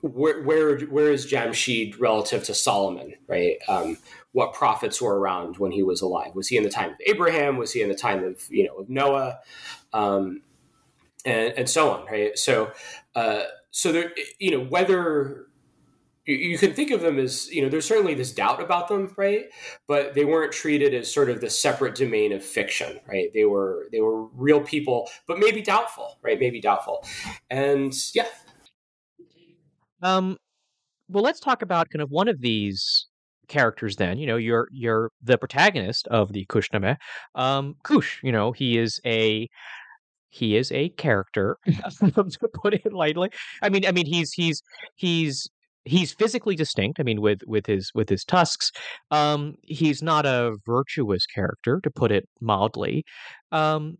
where, 0.00 0.42
where 0.42 0.78
where 0.80 1.10
is 1.10 1.26
Jamshid 1.26 1.98
relative 2.00 2.44
to 2.44 2.54
Solomon, 2.54 3.14
right? 3.26 3.56
Um, 3.68 3.98
what 4.32 4.54
prophets 4.54 5.02
were 5.02 5.18
around 5.18 5.58
when 5.58 5.72
he 5.72 5.82
was 5.82 6.00
alive. 6.00 6.34
Was 6.34 6.48
he 6.48 6.56
in 6.56 6.62
the 6.62 6.70
time 6.70 6.90
of 6.90 6.96
Abraham? 7.06 7.56
Was 7.56 7.72
he 7.72 7.82
in 7.82 7.88
the 7.88 7.94
time 7.94 8.24
of 8.24 8.42
you 8.50 8.64
know 8.64 8.76
of 8.76 8.88
Noah, 8.88 9.40
um, 9.92 10.42
and 11.24 11.52
and 11.56 11.68
so 11.68 11.90
on, 11.90 12.06
right? 12.06 12.38
So 12.38 12.72
uh, 13.14 13.42
so 13.70 13.92
there, 13.92 14.12
you 14.38 14.52
know 14.52 14.64
whether 14.64 15.48
you 16.28 16.58
can 16.58 16.74
think 16.74 16.90
of 16.90 17.00
them 17.00 17.18
as 17.18 17.50
you 17.50 17.62
know 17.62 17.68
there's 17.70 17.86
certainly 17.86 18.14
this 18.14 18.32
doubt 18.32 18.62
about 18.62 18.88
them 18.88 19.12
right 19.16 19.46
but 19.86 20.14
they 20.14 20.26
weren't 20.26 20.52
treated 20.52 20.92
as 20.92 21.12
sort 21.12 21.30
of 21.30 21.40
the 21.40 21.48
separate 21.48 21.94
domain 21.94 22.32
of 22.32 22.44
fiction 22.44 23.00
right 23.06 23.32
they 23.32 23.46
were 23.46 23.88
they 23.92 24.00
were 24.02 24.26
real 24.34 24.60
people 24.60 25.08
but 25.26 25.38
maybe 25.38 25.62
doubtful 25.62 26.18
right 26.20 26.38
maybe 26.38 26.60
doubtful 26.60 27.02
and 27.48 27.94
yeah 28.14 28.26
um 30.02 30.36
well 31.08 31.24
let's 31.24 31.40
talk 31.40 31.62
about 31.62 31.88
kind 31.90 32.02
of 32.02 32.10
one 32.10 32.28
of 32.28 32.40
these 32.40 33.06
characters 33.48 33.96
then 33.96 34.18
you 34.18 34.26
know 34.26 34.36
you're 34.36 34.68
you're 34.72 35.10
the 35.22 35.38
protagonist 35.38 36.06
of 36.08 36.32
the 36.32 36.44
kushnameh 36.46 36.96
um 37.34 37.74
kush 37.84 38.20
you 38.22 38.32
know 38.32 38.52
he 38.52 38.78
is 38.78 39.00
a 39.06 39.48
he 40.30 40.56
is 40.56 40.70
a 40.72 40.90
character 40.90 41.58
to 42.00 42.48
put 42.54 42.74
it 42.74 42.92
lightly. 42.92 43.30
I 43.62 43.68
mean 43.68 43.86
i 43.86 43.92
mean 43.92 44.06
he's 44.06 44.32
he's 44.32 44.62
he's 44.96 45.48
he's 45.84 46.12
physically 46.12 46.54
distinct 46.56 47.00
i 47.00 47.02
mean 47.02 47.20
with 47.20 47.40
with 47.46 47.66
his 47.66 47.90
with 47.94 48.08
his 48.08 48.24
tusks. 48.24 48.72
Um 49.10 49.54
he's 49.62 50.02
not 50.02 50.26
a 50.26 50.56
virtuous 50.66 51.26
character 51.26 51.80
to 51.82 51.90
put 51.90 52.12
it 52.12 52.28
mildly. 52.40 53.04
Um 53.52 53.98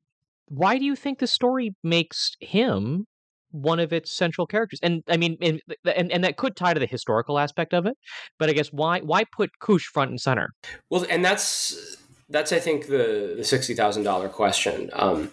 why 0.49 0.78
do 0.78 0.85
you 0.85 0.97
think 0.97 1.19
the 1.19 1.26
story 1.26 1.75
makes 1.85 2.37
him 2.40 3.07
one 3.50 3.81
of 3.81 3.93
its 3.93 4.12
central 4.12 4.47
characters. 4.47 4.81
And 4.83 5.02
I 5.09 5.17
mean, 5.17 5.37
and, 5.40 5.61
and, 5.85 6.12
and 6.12 6.25
that 6.25 6.37
could 6.37 6.57
tie 6.57 6.75
to 6.75 6.81
the 6.81 6.87
historical 6.87 7.38
aspect 7.38 7.75
of 7.75 7.87
it. 7.87 7.97
But 8.38 8.50
I 8.50 8.52
guess 8.52 8.69
why 8.69 9.00
why 9.00 9.25
put 9.25 9.59
Kush 9.59 9.87
front 9.87 10.11
and 10.11 10.21
center? 10.21 10.55
Well, 10.90 11.07
and 11.09 11.25
that's 11.25 11.97
that's 12.28 12.52
I 12.52 12.59
think 12.59 12.87
the 12.87 13.35
the 13.37 13.45
sixty 13.45 13.75
thousand 13.75 14.02
dollar 14.02 14.28
question, 14.28 14.90
um, 14.93 15.31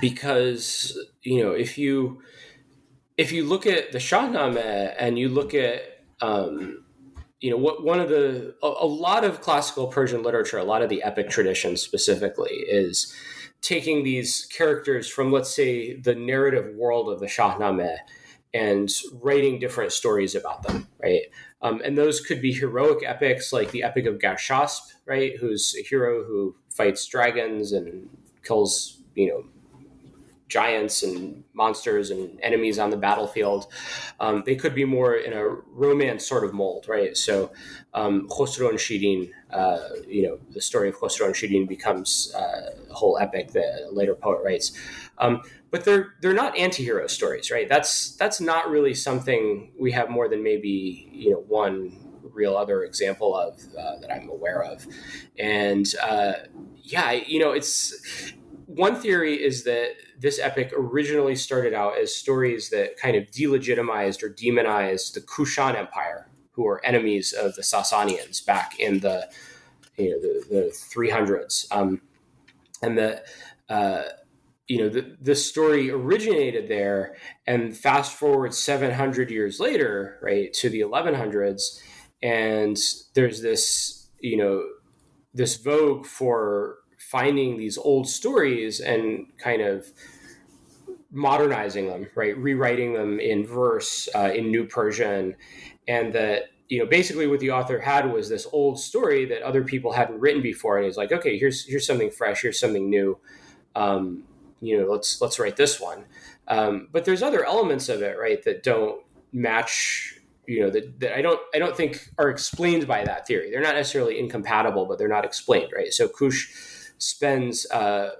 because 0.00 0.98
you 1.22 1.42
know 1.42 1.52
if 1.52 1.78
you 1.78 2.22
if 3.16 3.32
you 3.32 3.44
look 3.44 3.66
at 3.66 3.92
the 3.92 3.98
Shahnameh 3.98 4.94
and 4.98 5.18
you 5.18 5.28
look 5.28 5.54
at 5.54 5.82
um, 6.20 6.84
you 7.40 7.50
know 7.50 7.56
what 7.56 7.84
one 7.84 8.00
of 8.00 8.08
the 8.08 8.54
a, 8.62 8.66
a 8.66 8.86
lot 8.86 9.24
of 9.24 9.40
classical 9.40 9.86
Persian 9.86 10.22
literature, 10.22 10.58
a 10.58 10.64
lot 10.64 10.82
of 10.82 10.88
the 10.88 11.02
epic 11.02 11.30
tradition 11.30 11.76
specifically 11.76 12.64
is 12.68 13.14
taking 13.64 14.04
these 14.04 14.46
characters 14.46 15.08
from, 15.08 15.32
let's 15.32 15.54
say, 15.54 15.94
the 15.94 16.14
narrative 16.14 16.74
world 16.76 17.08
of 17.08 17.18
the 17.18 17.26
Shahnameh 17.26 17.96
and 18.52 18.88
writing 19.14 19.58
different 19.58 19.90
stories 19.90 20.34
about 20.34 20.62
them, 20.62 20.86
right? 21.02 21.22
Um, 21.62 21.80
and 21.82 21.96
those 21.96 22.20
could 22.20 22.40
be 22.40 22.52
heroic 22.52 23.02
epics 23.04 23.52
like 23.52 23.70
the 23.70 23.82
Epic 23.82 24.06
of 24.06 24.18
Garshasp, 24.18 24.82
right? 25.06 25.32
Who's 25.40 25.74
a 25.78 25.82
hero 25.82 26.24
who 26.24 26.54
fights 26.70 27.06
dragons 27.06 27.72
and 27.72 28.08
kills, 28.44 29.00
you 29.14 29.28
know, 29.28 29.44
giants 30.54 31.02
and 31.02 31.42
monsters 31.52 32.10
and 32.10 32.38
enemies 32.40 32.78
on 32.78 32.90
the 32.90 32.96
battlefield. 32.96 33.66
Um, 34.20 34.44
they 34.46 34.54
could 34.54 34.72
be 34.72 34.84
more 34.84 35.16
in 35.16 35.32
a 35.32 35.44
romance 35.84 36.24
sort 36.28 36.44
of 36.44 36.54
mold, 36.54 36.86
right? 36.88 37.16
So, 37.16 37.50
um, 37.92 38.28
Khosrow 38.28 38.68
and 38.68 38.78
Shirin, 38.78 39.30
uh, 39.50 39.88
you 40.06 40.22
know, 40.22 40.38
the 40.52 40.60
story 40.60 40.88
of 40.88 40.94
Khosrow 40.94 41.26
and 41.26 41.34
Shirin 41.34 41.66
becomes 41.66 42.32
uh, 42.36 42.70
a 42.88 42.94
whole 42.94 43.18
epic 43.18 43.50
that 43.50 43.88
a 43.88 43.92
later 43.92 44.14
poet 44.14 44.44
writes. 44.44 44.70
Um, 45.18 45.42
but 45.72 45.84
they're 45.84 46.14
they're 46.20 46.40
not 46.44 46.56
anti-hero 46.56 47.08
stories, 47.08 47.50
right? 47.50 47.68
That's 47.68 48.14
that's 48.14 48.40
not 48.40 48.70
really 48.70 48.94
something 48.94 49.72
we 49.76 49.90
have 49.90 50.08
more 50.08 50.28
than 50.28 50.40
maybe 50.44 51.08
you 51.12 51.30
know 51.32 51.42
one 51.48 51.98
real 52.22 52.56
other 52.56 52.84
example 52.84 53.36
of 53.36 53.54
uh, 53.76 53.98
that 54.00 54.10
I'm 54.14 54.28
aware 54.28 54.62
of, 54.62 54.86
and 55.36 55.86
uh, 56.00 56.34
yeah, 56.84 57.10
you 57.10 57.40
know, 57.40 57.50
it's 57.50 58.32
one 58.74 58.96
theory 58.96 59.42
is 59.42 59.64
that 59.64 59.90
this 60.18 60.40
epic 60.40 60.72
originally 60.76 61.36
started 61.36 61.74
out 61.74 61.96
as 61.96 62.14
stories 62.14 62.70
that 62.70 62.96
kind 62.96 63.16
of 63.16 63.24
delegitimized 63.30 64.22
or 64.22 64.28
demonized 64.28 65.14
the 65.14 65.20
Kushan 65.20 65.76
Empire, 65.76 66.28
who 66.52 66.64
were 66.64 66.84
enemies 66.84 67.32
of 67.32 67.54
the 67.54 67.62
Sasanians 67.62 68.44
back 68.44 68.78
in 68.80 69.00
the 69.00 69.30
you 69.96 70.10
know 70.10 70.20
the, 70.20 70.44
the 70.50 70.76
300s, 70.92 71.66
um, 71.70 72.00
and 72.82 72.98
the 72.98 73.22
uh, 73.68 74.02
you 74.66 74.78
know 74.78 74.88
the, 74.88 75.16
the 75.20 75.36
story 75.36 75.90
originated 75.90 76.68
there, 76.68 77.16
and 77.46 77.76
fast 77.76 78.12
forward 78.18 78.54
700 78.54 79.30
years 79.30 79.60
later, 79.60 80.18
right 80.20 80.52
to 80.54 80.68
the 80.68 80.80
1100s, 80.80 81.80
and 82.22 82.76
there's 83.14 83.40
this 83.40 84.08
you 84.20 84.36
know 84.36 84.64
this 85.32 85.56
vogue 85.58 86.06
for 86.06 86.78
finding 87.14 87.56
these 87.56 87.78
old 87.78 88.08
stories 88.08 88.80
and 88.80 89.24
kind 89.38 89.62
of 89.62 89.86
modernizing 91.12 91.86
them, 91.86 92.08
right, 92.16 92.36
rewriting 92.36 92.92
them 92.92 93.20
in 93.20 93.46
verse 93.46 94.08
uh, 94.16 94.32
in 94.34 94.50
New 94.50 94.66
Persian, 94.66 95.36
and 95.86 96.12
that 96.12 96.46
you 96.68 96.80
know 96.80 96.86
basically 96.86 97.28
what 97.28 97.38
the 97.38 97.52
author 97.52 97.78
had 97.78 98.12
was 98.12 98.28
this 98.28 98.48
old 98.50 98.80
story 98.80 99.26
that 99.26 99.42
other 99.42 99.62
people 99.62 99.92
hadn't 99.92 100.18
written 100.18 100.42
before, 100.42 100.76
and 100.76 100.86
he's 100.86 100.96
like, 100.96 101.12
okay, 101.12 101.38
here's 101.38 101.64
here's 101.64 101.86
something 101.86 102.10
fresh, 102.10 102.42
here's 102.42 102.58
something 102.58 102.90
new, 102.90 103.16
um, 103.76 104.24
you 104.60 104.76
know, 104.76 104.90
let's 104.90 105.20
let's 105.20 105.38
write 105.38 105.54
this 105.54 105.80
one. 105.80 106.06
Um, 106.48 106.88
but 106.90 107.04
there's 107.04 107.22
other 107.22 107.44
elements 107.46 107.88
of 107.88 108.02
it, 108.02 108.18
right, 108.18 108.42
that 108.42 108.64
don't 108.64 109.00
match 109.32 110.18
you 110.48 110.62
know 110.62 110.70
that, 110.70 110.98
that 110.98 111.16
I 111.16 111.22
don't 111.22 111.40
I 111.54 111.60
don't 111.60 111.76
think 111.76 112.10
are 112.18 112.28
explained 112.28 112.88
by 112.88 113.04
that 113.04 113.24
theory. 113.28 113.52
They're 113.52 113.62
not 113.62 113.76
necessarily 113.76 114.18
incompatible, 114.18 114.86
but 114.86 114.98
they're 114.98 115.06
not 115.06 115.24
explained, 115.24 115.70
right? 115.72 115.92
So 115.92 116.08
Kush 116.08 116.73
spends 117.04 117.70
uh, 117.70 118.12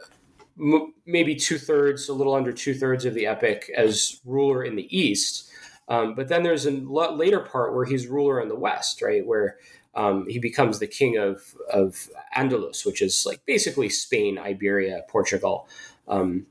m- 0.61 0.93
maybe 1.07 1.35
two 1.35 1.59
thirds, 1.59 2.09
a 2.09 2.13
little 2.13 2.35
under 2.35 2.53
two 2.53 2.75
thirds 2.75 3.05
of 3.05 3.15
the 3.15 3.27
epic 3.27 3.71
as 3.77 4.21
ruler 4.25 4.63
in 4.63 4.77
the 4.77 4.97
east. 4.97 5.51
Um, 5.89 6.15
but 6.15 6.29
then 6.29 6.43
there's 6.43 6.67
a 6.67 6.71
later 6.71 7.41
part 7.41 7.75
where 7.75 7.85
he's 7.85 8.07
ruler 8.07 8.41
in 8.41 8.49
the 8.49 8.59
west, 8.59 9.03
right, 9.03 9.27
where 9.27 9.57
um, 9.95 10.27
he 10.29 10.39
becomes 10.39 10.79
the 10.79 10.87
king 10.87 11.17
of 11.19 11.55
of 11.73 12.09
Andalus, 12.37 12.85
which 12.87 13.03
is 13.03 13.25
like 13.27 13.45
basically 13.47 13.89
Spain, 13.89 14.39
Iberia, 14.39 15.03
Portugal, 15.09 15.69
um, 16.09 16.47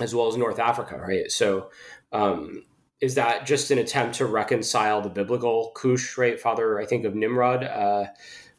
as 0.00 0.14
well 0.14 0.28
as 0.28 0.36
North 0.36 0.58
Africa, 0.58 0.98
right? 0.98 1.30
So 1.30 1.70
um, 2.12 2.64
is 3.00 3.14
that 3.14 3.46
just 3.46 3.70
an 3.70 3.78
attempt 3.78 4.16
to 4.16 4.26
reconcile 4.26 5.00
the 5.00 5.08
biblical 5.08 5.72
Cush, 5.74 6.18
right, 6.18 6.40
father, 6.40 6.80
I 6.80 6.86
think 6.86 7.04
of 7.04 7.14
Nimrod, 7.14 7.64
uh, 7.64 8.06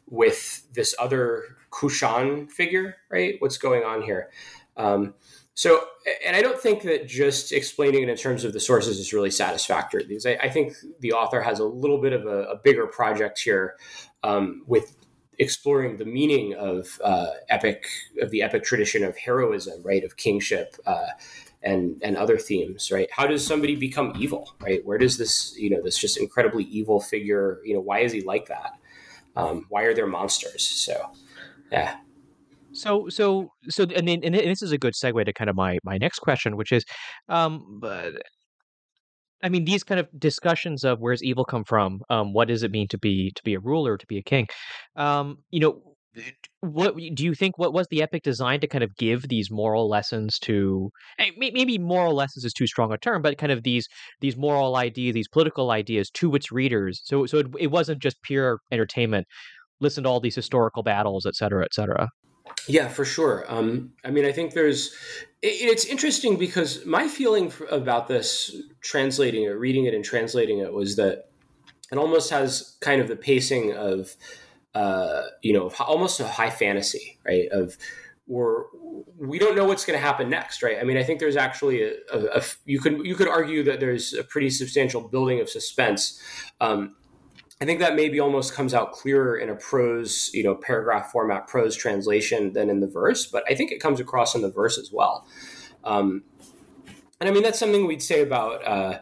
with 0.08 0.66
this 0.72 0.94
other 0.98 1.57
Kushan 1.70 2.50
figure, 2.50 2.96
right? 3.10 3.36
What's 3.38 3.58
going 3.58 3.84
on 3.84 4.02
here? 4.02 4.30
Um, 4.76 5.14
so, 5.54 5.84
and 6.24 6.36
I 6.36 6.42
don't 6.42 6.60
think 6.60 6.82
that 6.82 7.08
just 7.08 7.52
explaining 7.52 8.04
it 8.04 8.08
in 8.08 8.16
terms 8.16 8.44
of 8.44 8.52
the 8.52 8.60
sources 8.60 9.00
is 9.00 9.12
really 9.12 9.30
satisfactory 9.30 10.04
because 10.06 10.24
I, 10.24 10.38
I 10.40 10.48
think 10.48 10.74
the 11.00 11.12
author 11.12 11.40
has 11.40 11.58
a 11.58 11.64
little 11.64 12.00
bit 12.00 12.12
of 12.12 12.26
a, 12.26 12.44
a 12.44 12.56
bigger 12.62 12.86
project 12.86 13.40
here 13.40 13.74
um, 14.22 14.62
with 14.68 14.94
exploring 15.40 15.96
the 15.96 16.04
meaning 16.04 16.54
of 16.54 17.00
uh, 17.02 17.26
epic 17.48 17.86
of 18.22 18.30
the 18.30 18.42
epic 18.42 18.62
tradition 18.62 19.02
of 19.02 19.16
heroism, 19.16 19.82
right, 19.82 20.04
of 20.04 20.16
kingship. 20.16 20.76
Uh, 20.86 21.08
and 21.60 22.00
and 22.04 22.16
other 22.16 22.38
themes 22.38 22.92
right 22.92 23.08
how 23.10 23.26
does 23.26 23.44
somebody 23.44 23.74
become 23.74 24.12
evil 24.16 24.54
right 24.60 24.86
where 24.86 24.96
does 24.96 25.18
this 25.18 25.56
you 25.58 25.68
know 25.68 25.82
this 25.82 25.98
just 25.98 26.16
incredibly 26.16 26.62
evil 26.64 27.00
figure 27.00 27.58
you 27.64 27.74
know 27.74 27.80
why 27.80 27.98
is 27.98 28.12
he 28.12 28.20
like 28.20 28.46
that 28.46 28.78
um, 29.34 29.66
why 29.68 29.82
are 29.82 29.92
there 29.92 30.06
monsters 30.06 30.62
so 30.62 31.10
yeah 31.70 31.96
so 32.72 33.08
so 33.08 33.48
so 33.68 33.84
and, 33.84 34.06
then, 34.08 34.20
and 34.22 34.34
this 34.34 34.62
is 34.62 34.72
a 34.72 34.78
good 34.78 34.94
segue 34.94 35.24
to 35.24 35.32
kind 35.32 35.50
of 35.50 35.56
my 35.56 35.78
my 35.84 35.96
next 35.98 36.18
question 36.18 36.56
which 36.56 36.72
is 36.72 36.84
um 37.28 37.78
but 37.80 38.14
I 39.42 39.48
mean, 39.48 39.64
these 39.64 39.84
kind 39.84 40.00
of 40.00 40.08
discussions 40.18 40.84
of 40.84 40.98
where's 41.00 41.22
evil 41.22 41.44
come 41.44 41.64
from, 41.64 42.00
um, 42.10 42.32
what 42.32 42.48
does 42.48 42.64
it 42.64 42.72
mean 42.72 42.88
to 42.88 42.98
be 42.98 43.30
to 43.36 43.42
be 43.44 43.54
a 43.54 43.60
ruler, 43.60 43.96
to 43.96 44.06
be 44.06 44.18
a 44.18 44.22
king, 44.22 44.48
um, 44.96 45.38
you 45.50 45.60
know, 45.60 45.80
what 46.60 46.96
do 46.96 47.24
you 47.24 47.34
think? 47.34 47.58
What 47.58 47.72
was 47.72 47.86
the 47.88 48.02
epic 48.02 48.22
designed 48.22 48.62
to 48.62 48.66
kind 48.66 48.82
of 48.82 48.96
give 48.96 49.28
these 49.28 49.50
moral 49.50 49.88
lessons 49.88 50.38
to? 50.40 50.90
Maybe 51.36 51.78
moral 51.78 52.14
lessons 52.14 52.44
is 52.44 52.52
too 52.52 52.66
strong 52.66 52.92
a 52.92 52.98
term, 52.98 53.22
but 53.22 53.38
kind 53.38 53.52
of 53.52 53.62
these 53.62 53.86
these 54.20 54.36
moral 54.36 54.76
ideas, 54.76 55.14
these 55.14 55.28
political 55.28 55.70
ideas 55.70 56.10
to 56.14 56.34
its 56.34 56.50
readers. 56.50 57.00
So 57.04 57.26
so 57.26 57.38
it, 57.38 57.46
it 57.58 57.66
wasn't 57.68 58.02
just 58.02 58.20
pure 58.22 58.58
entertainment. 58.72 59.26
Listen 59.80 60.04
to 60.04 60.10
all 60.10 60.20
these 60.20 60.34
historical 60.34 60.82
battles, 60.82 61.26
et 61.26 61.34
cetera, 61.34 61.64
et 61.64 61.74
cetera. 61.74 62.10
Yeah, 62.66 62.88
for 62.88 63.04
sure. 63.04 63.44
Um, 63.48 63.92
I 64.04 64.10
mean, 64.10 64.24
I 64.24 64.32
think 64.32 64.54
there's. 64.54 64.94
It, 65.42 65.70
it's 65.70 65.84
interesting 65.84 66.36
because 66.36 66.84
my 66.84 67.08
feeling 67.08 67.52
about 67.70 68.08
this, 68.08 68.54
translating 68.80 69.44
it, 69.44 69.50
reading 69.50 69.84
it, 69.84 69.94
and 69.94 70.04
translating 70.04 70.58
it, 70.58 70.72
was 70.72 70.96
that 70.96 71.30
it 71.92 71.98
almost 71.98 72.30
has 72.30 72.76
kind 72.80 73.00
of 73.00 73.08
the 73.08 73.16
pacing 73.16 73.74
of 73.74 74.16
uh, 74.74 75.22
you 75.42 75.52
know, 75.52 75.70
almost 75.80 76.20
a 76.20 76.28
high 76.28 76.50
fantasy, 76.50 77.18
right? 77.26 77.48
Of 77.50 77.76
we're 78.26 78.64
we 79.18 79.38
don't 79.38 79.56
know 79.56 79.64
what's 79.64 79.84
going 79.84 79.98
to 79.98 80.04
happen 80.04 80.28
next, 80.28 80.62
right? 80.62 80.78
I 80.80 80.84
mean, 80.84 80.96
I 80.96 81.02
think 81.02 81.18
there's 81.18 81.36
actually 81.36 81.82
a, 81.82 81.94
a, 82.12 82.38
a, 82.38 82.42
you 82.64 82.78
could 82.78 83.04
you 83.04 83.14
could 83.14 83.28
argue 83.28 83.64
that 83.64 83.80
there's 83.80 84.12
a 84.12 84.22
pretty 84.22 84.50
substantial 84.50 85.08
building 85.08 85.40
of 85.40 85.48
suspense. 85.48 86.22
Um, 86.60 86.96
I 87.60 87.64
think 87.64 87.80
that 87.80 87.96
maybe 87.96 88.20
almost 88.20 88.54
comes 88.54 88.72
out 88.72 88.92
clearer 88.92 89.36
in 89.36 89.48
a 89.48 89.54
prose, 89.56 90.30
you 90.32 90.44
know, 90.44 90.54
paragraph 90.54 91.10
format 91.10 91.48
prose 91.48 91.74
translation 91.74 92.52
than 92.52 92.70
in 92.70 92.80
the 92.80 92.86
verse, 92.86 93.26
but 93.26 93.42
I 93.50 93.54
think 93.54 93.72
it 93.72 93.80
comes 93.80 93.98
across 93.98 94.34
in 94.34 94.42
the 94.42 94.50
verse 94.50 94.78
as 94.78 94.92
well. 94.92 95.26
Um, 95.82 96.22
and 97.20 97.28
I 97.28 97.32
mean, 97.32 97.42
that's 97.42 97.58
something 97.58 97.86
we'd 97.86 98.02
say 98.02 98.22
about, 98.22 98.64
uh, 98.64 99.00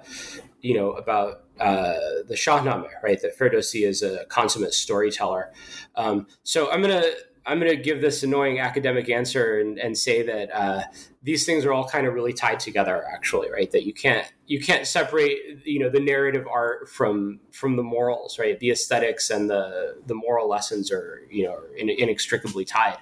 you 0.63 0.75
know, 0.75 0.93
about 0.93 1.45
uh, 1.61 1.95
the 2.27 2.35
Shahnameh, 2.35 2.89
right? 3.03 3.21
That 3.21 3.39
Ferdowsi 3.39 3.87
is 3.87 4.03
a 4.03 4.25
consummate 4.27 4.73
storyteller. 4.73 5.53
Um, 5.95 6.27
so 6.43 6.71
I'm 6.71 6.81
gonna 6.81 7.11
I'm 7.47 7.59
gonna 7.59 7.77
give 7.77 8.01
this 8.01 8.23
annoying 8.23 8.59
academic 8.59 9.09
answer 9.09 9.61
and, 9.61 9.79
and 9.79 9.97
say 9.97 10.23
that 10.23 10.51
uh, 10.53 10.83
these 11.23 11.47
things 11.47 11.65
are 11.65 11.73
all 11.73 11.89
kind 11.89 12.07
of 12.07 12.15
really 12.15 12.33
tied 12.33 12.61
together, 12.61 13.05
actually, 13.13 13.51
right? 13.51 13.71
That 13.71 13.85
you 13.85 13.95
can't 13.95 14.31
you 14.47 14.61
can't 14.61 14.87
separate 14.87 15.65
you 15.65 15.79
know 15.79 15.89
the 15.89 16.01
narrative 16.01 16.47
art 16.53 16.89
from 16.89 17.41
from 17.53 17.77
the 17.77 17.83
morals, 17.83 18.39
right? 18.39 18.59
The 18.59 18.71
aesthetics 18.71 19.31
and 19.31 19.49
the 19.49 19.97
the 20.07 20.15
moral 20.15 20.49
lessons 20.49 20.91
are 20.91 21.23
you 21.31 21.45
know 21.45 21.61
inextricably 21.77 22.65
tied. 22.65 22.99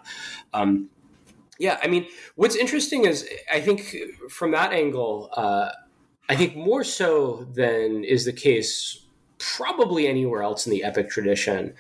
Um, 0.52 0.90
yeah, 1.58 1.78
I 1.82 1.86
mean, 1.86 2.06
what's 2.34 2.56
interesting 2.56 3.06
is 3.06 3.28
I 3.52 3.60
think 3.60 3.96
from 4.30 4.50
that 4.52 4.72
angle. 4.72 5.30
Uh, 5.32 5.70
I 6.26 6.36
think 6.36 6.56
more 6.56 6.84
so 6.84 7.46
than 7.52 8.02
is 8.02 8.24
the 8.24 8.32
case 8.32 9.04
probably 9.38 10.06
anywhere 10.06 10.42
else 10.42 10.66
in 10.66 10.72
the 10.72 10.82
epic 10.82 11.10
tradition. 11.10 11.74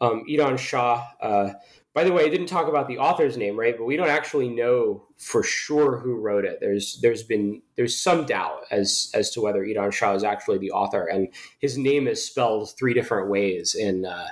Um, 0.00 0.24
Iranshah, 0.28 1.04
uh, 1.20 1.50
by 1.98 2.04
the 2.04 2.12
way, 2.12 2.26
I 2.26 2.28
didn't 2.28 2.46
talk 2.46 2.68
about 2.68 2.86
the 2.86 2.98
author's 2.98 3.36
name, 3.36 3.58
right? 3.58 3.76
But 3.76 3.82
we 3.82 3.96
don't 3.96 4.08
actually 4.08 4.48
know 4.48 5.02
for 5.16 5.42
sure 5.42 5.98
who 5.98 6.14
wrote 6.14 6.44
it. 6.44 6.58
There's 6.60 7.00
there's 7.02 7.24
been 7.24 7.60
there's 7.74 7.98
some 7.98 8.24
doubt 8.24 8.60
as 8.70 9.10
as 9.14 9.30
to 9.30 9.40
whether 9.40 9.64
Iranshah 9.64 10.14
is 10.14 10.22
actually 10.22 10.58
the 10.58 10.70
author, 10.70 11.06
and 11.06 11.26
his 11.58 11.76
name 11.76 12.06
is 12.06 12.24
spelled 12.24 12.70
three 12.78 12.94
different 12.94 13.28
ways 13.28 13.74
in 13.74 14.06
uh, 14.06 14.28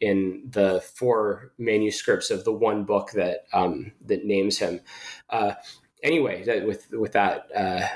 in 0.00 0.44
the 0.48 0.82
four 0.94 1.50
manuscripts 1.58 2.30
of 2.30 2.44
the 2.44 2.52
one 2.52 2.84
book 2.84 3.10
that 3.14 3.46
um, 3.52 3.90
that 4.06 4.24
names 4.24 4.58
him. 4.58 4.80
Uh, 5.30 5.54
anyway, 6.04 6.44
that, 6.44 6.64
with 6.64 6.92
with 6.92 7.10
that. 7.10 7.48
Uh, 7.52 7.88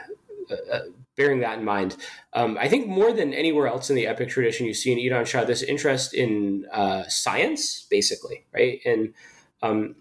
uh 0.72 0.81
bearing 1.16 1.40
that 1.40 1.59
in 1.59 1.64
mind, 1.64 1.96
um, 2.33 2.59
I 2.59 2.68
think 2.68 2.87
more 2.87 3.12
than 3.12 3.33
anywhere 3.33 3.66
else 3.66 3.90
in 3.90 3.96
the 3.96 4.07
epic 4.07 4.29
tradition, 4.29 4.66
you 4.66 4.74
see 4.74 4.92
in 4.92 4.98
Iranshah 4.98 5.46
this 5.46 5.62
interest 5.62 6.14
in 6.14 6.66
uh, 6.72 7.05
science, 7.09 7.87
basically, 7.90 8.44
right? 8.53 8.81
And 8.85 9.14
um, 9.62 9.96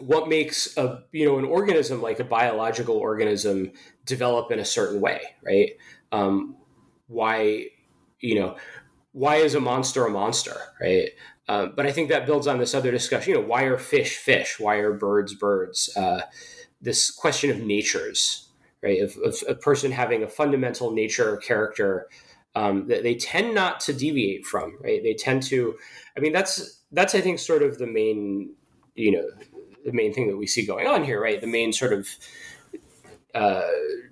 what 0.00 0.28
makes 0.28 0.76
a 0.76 1.04
you 1.12 1.26
know 1.26 1.38
an 1.38 1.44
organism 1.44 2.02
like 2.02 2.20
a 2.20 2.24
biological 2.24 2.96
organism 2.96 3.72
develop 4.04 4.50
in 4.50 4.58
a 4.58 4.64
certain 4.64 5.00
way, 5.00 5.20
right? 5.42 5.70
Um, 6.10 6.56
why 7.08 7.66
you 8.20 8.40
know 8.40 8.56
why 9.12 9.36
is 9.36 9.54
a 9.54 9.60
monster 9.60 10.06
a 10.06 10.10
monster, 10.10 10.56
right? 10.80 11.10
Uh, 11.48 11.66
but 11.66 11.86
I 11.86 11.92
think 11.92 12.08
that 12.08 12.26
builds 12.26 12.46
on 12.46 12.58
this 12.58 12.74
other 12.74 12.90
discussion. 12.90 13.34
You 13.34 13.40
know, 13.40 13.46
why 13.46 13.64
are 13.64 13.78
fish 13.78 14.16
fish? 14.16 14.58
Why 14.58 14.76
are 14.76 14.92
birds 14.92 15.34
birds? 15.34 15.94
Uh, 15.96 16.22
this 16.80 17.10
question 17.10 17.50
of 17.50 17.60
natures, 17.60 18.48
right? 18.82 19.00
Of, 19.00 19.16
of 19.24 19.36
a 19.48 19.54
person 19.54 19.92
having 19.92 20.22
a 20.22 20.28
fundamental 20.28 20.92
nature 20.92 21.34
or 21.34 21.36
character 21.36 22.08
um, 22.54 22.88
that 22.88 23.02
they 23.02 23.14
tend 23.14 23.54
not 23.54 23.80
to 23.80 23.92
deviate 23.92 24.44
from, 24.44 24.76
right? 24.80 25.02
They 25.02 25.14
tend 25.14 25.42
to, 25.44 25.76
I 26.16 26.20
mean, 26.20 26.32
that's 26.32 26.80
that's 26.92 27.14
I 27.14 27.20
think 27.20 27.38
sort 27.38 27.62
of 27.62 27.78
the 27.78 27.86
main, 27.86 28.54
you 28.94 29.12
know, 29.12 29.24
the 29.84 29.92
main 29.92 30.12
thing 30.12 30.28
that 30.28 30.36
we 30.36 30.46
see 30.46 30.66
going 30.66 30.86
on 30.86 31.04
here, 31.04 31.22
right? 31.22 31.40
The 31.40 31.46
main 31.46 31.72
sort 31.72 31.92
of 31.92 32.08
uh, 33.34 33.62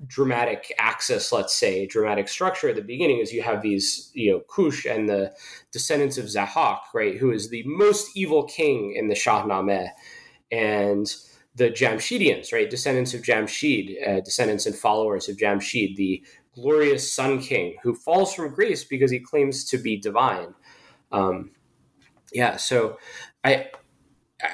dramatic 0.06 0.72
axis, 0.78 1.30
let's 1.30 1.54
say, 1.54 1.86
dramatic 1.86 2.28
structure 2.28 2.70
at 2.70 2.76
the 2.76 2.82
beginning 2.82 3.18
is 3.18 3.32
you 3.32 3.42
have 3.42 3.60
these, 3.60 4.10
you 4.14 4.32
know, 4.32 4.40
Kush 4.48 4.86
and 4.86 5.08
the 5.08 5.32
descendants 5.72 6.16
of 6.16 6.24
Zahak, 6.24 6.80
right, 6.94 7.18
who 7.18 7.30
is 7.30 7.50
the 7.50 7.62
most 7.66 8.16
evil 8.16 8.44
king 8.44 8.94
in 8.96 9.08
the 9.08 9.14
Shahnameh, 9.14 9.90
and 10.50 11.14
the 11.54 11.70
Jamshidians, 11.70 12.52
right, 12.52 12.70
descendants 12.70 13.14
of 13.14 13.22
Jamshid, 13.22 14.08
uh, 14.08 14.20
descendants 14.20 14.66
and 14.66 14.74
followers 14.74 15.28
of 15.28 15.36
Jamshid, 15.36 15.96
the 15.96 16.22
glorious 16.54 17.12
Sun 17.12 17.40
King, 17.40 17.76
who 17.82 17.94
falls 17.94 18.34
from 18.34 18.54
grace 18.54 18.84
because 18.84 19.10
he 19.10 19.18
claims 19.18 19.64
to 19.66 19.78
be 19.78 19.96
divine. 19.96 20.54
Um, 21.12 21.50
yeah, 22.32 22.56
so 22.56 22.98
I 23.44 23.68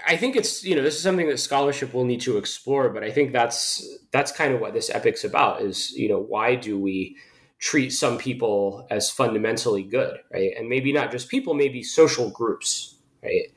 I 0.07 0.17
think 0.17 0.37
it's 0.37 0.65
you 0.65 0.75
know 0.75 0.83
this 0.83 0.97
is 0.97 1.03
something 1.03 1.29
that 1.29 1.39
scholarship 1.39 1.95
will 1.95 2.05
need 2.05 2.21
to 2.23 2.39
explore, 2.39 2.89
but 2.89 3.05
I 3.05 3.11
think 3.11 3.33
that's 3.33 3.87
that's 4.11 4.33
kind 4.33 4.55
of 4.55 4.61
what 4.61 4.73
this 4.73 4.91
epic's 4.91 5.25
about 5.25 5.63
is 5.63 5.93
you 5.93 6.09
know 6.09 6.19
why 6.19 6.55
do 6.55 6.79
we 6.79 7.17
treat 7.59 7.91
some 7.91 8.19
people 8.19 8.87
as 8.91 9.11
fundamentally 9.11 9.83
good, 9.83 10.19
right? 10.33 10.53
And 10.59 10.69
maybe 10.69 10.93
not 10.93 11.11
just 11.11 11.31
people, 11.31 11.55
maybe 11.55 11.83
social 11.83 12.31
groups, 12.31 12.97
right? 13.23 13.53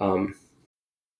Um, 0.00 0.34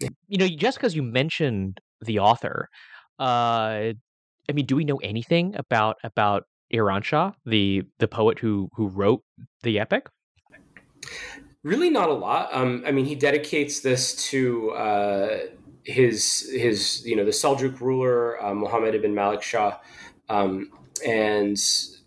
you 0.00 0.38
know, 0.38 0.48
just 0.48 0.78
because 0.78 0.94
you 0.94 1.02
mentioned 1.02 1.80
the 2.00 2.18
author, 2.18 2.68
uh, 3.18 3.92
I 4.48 4.52
mean, 4.52 4.66
do 4.66 4.76
we 4.76 4.84
know 4.84 4.96
anything 4.98 5.54
about 5.56 5.96
about 6.04 6.44
Iranshah, 6.72 7.34
the 7.46 7.82
the 7.98 8.08
poet 8.08 8.38
who 8.38 8.68
who 8.74 8.88
wrote 8.88 9.22
the 9.62 9.78
epic? 9.78 10.08
Really, 11.62 11.90
not 11.90 12.10
a 12.10 12.12
lot. 12.14 12.50
Um, 12.52 12.82
I 12.86 12.92
mean, 12.92 13.06
he 13.06 13.14
dedicates 13.14 13.80
this 13.80 14.14
to 14.30 14.70
uh, 14.72 15.38
his 15.84 16.50
his 16.52 17.02
you 17.06 17.16
know 17.16 17.24
the 17.24 17.30
Seljuk 17.30 17.80
ruler 17.80 18.42
uh, 18.42 18.54
Muhammad 18.54 18.94
ibn 18.94 19.14
Malik 19.14 19.42
Shah, 19.42 19.78
um, 20.28 20.70
and 21.06 21.58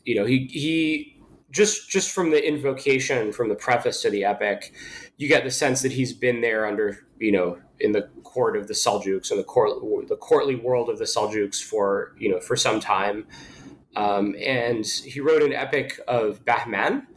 you 0.04 0.16
know 0.16 0.26
he 0.26 0.48
he 0.52 1.18
just 1.52 1.90
just 1.90 2.12
from 2.12 2.30
the 2.32 2.46
invocation 2.46 3.32
from 3.32 3.50
the 3.50 3.56
preface 3.56 4.02
to 4.02 4.10
the 4.10 4.26
epic, 4.26 4.74
you 5.18 5.28
get 5.28 5.44
the 5.44 5.52
sense 5.52 5.82
that 5.82 5.92
he's 5.92 6.14
been 6.14 6.42
there 6.42 6.66
under 6.66 7.07
you 7.20 7.32
know 7.32 7.58
in 7.80 7.92
the 7.92 8.10
court 8.24 8.58
of 8.58 8.68
the 8.68 8.74
Seljuks 8.74 9.32
and 9.32 9.40
the 9.40 9.44
court 9.44 9.72
the 10.08 10.18
courtly 10.18 10.56
world 10.56 10.90
of 10.90 10.98
the 10.98 11.06
Seljuks 11.06 11.62
for 11.62 12.16
you 12.18 12.30
know 12.30 12.40
for 12.40 12.56
some 12.56 12.80
time. 12.80 13.28
Um, 13.96 14.36
and 14.40 14.86
he 14.86 15.20
wrote 15.20 15.42
an 15.42 15.54
epic 15.54 16.00
of 16.08 16.46
Bahman. 16.46 17.08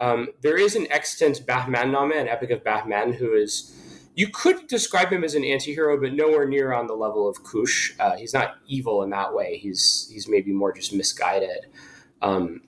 Um, 0.00 0.28
there 0.40 0.56
is 0.56 0.74
an 0.76 0.90
extant 0.90 1.46
Bahmannameh, 1.46 2.18
an 2.18 2.26
epic 2.26 2.50
of 2.50 2.64
Bahman, 2.64 3.12
who 3.12 3.34
is 3.34 3.78
you 4.14 4.28
could 4.28 4.66
describe 4.66 5.10
him 5.10 5.24
as 5.24 5.34
an 5.34 5.44
anti-hero, 5.44 5.98
but 6.00 6.12
nowhere 6.12 6.46
near 6.46 6.72
on 6.72 6.86
the 6.86 6.94
level 6.94 7.28
of 7.28 7.42
Kush. 7.44 7.92
Uh, 7.98 8.16
he's 8.16 8.34
not 8.34 8.56
evil 8.66 9.02
in 9.02 9.10
that 9.10 9.34
way. 9.34 9.56
He's 9.58 10.08
he's 10.12 10.28
maybe 10.28 10.52
more 10.52 10.72
just 10.72 10.92
misguided, 10.92 11.66
um, 12.20 12.62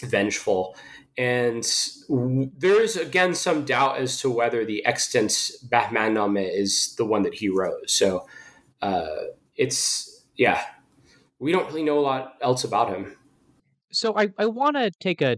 vengeful. 0.00 0.76
And 1.18 1.64
there's 2.08 2.96
again 2.96 3.34
some 3.34 3.64
doubt 3.64 3.98
as 3.98 4.18
to 4.20 4.30
whether 4.30 4.64
the 4.64 4.84
extant 4.86 5.30
Bahmannameh 5.68 6.50
is 6.58 6.94
the 6.96 7.04
one 7.04 7.22
that 7.22 7.34
he 7.34 7.48
wrote. 7.48 7.90
So 7.90 8.26
uh, 8.80 9.24
it's, 9.56 10.24
yeah, 10.36 10.62
we 11.38 11.52
don't 11.52 11.66
really 11.66 11.82
know 11.82 11.98
a 11.98 12.00
lot 12.00 12.34
else 12.40 12.64
about 12.64 12.88
him. 12.88 13.16
So 13.92 14.16
I, 14.16 14.28
I 14.38 14.46
want 14.46 14.76
to 14.76 14.90
take 15.00 15.20
a 15.20 15.36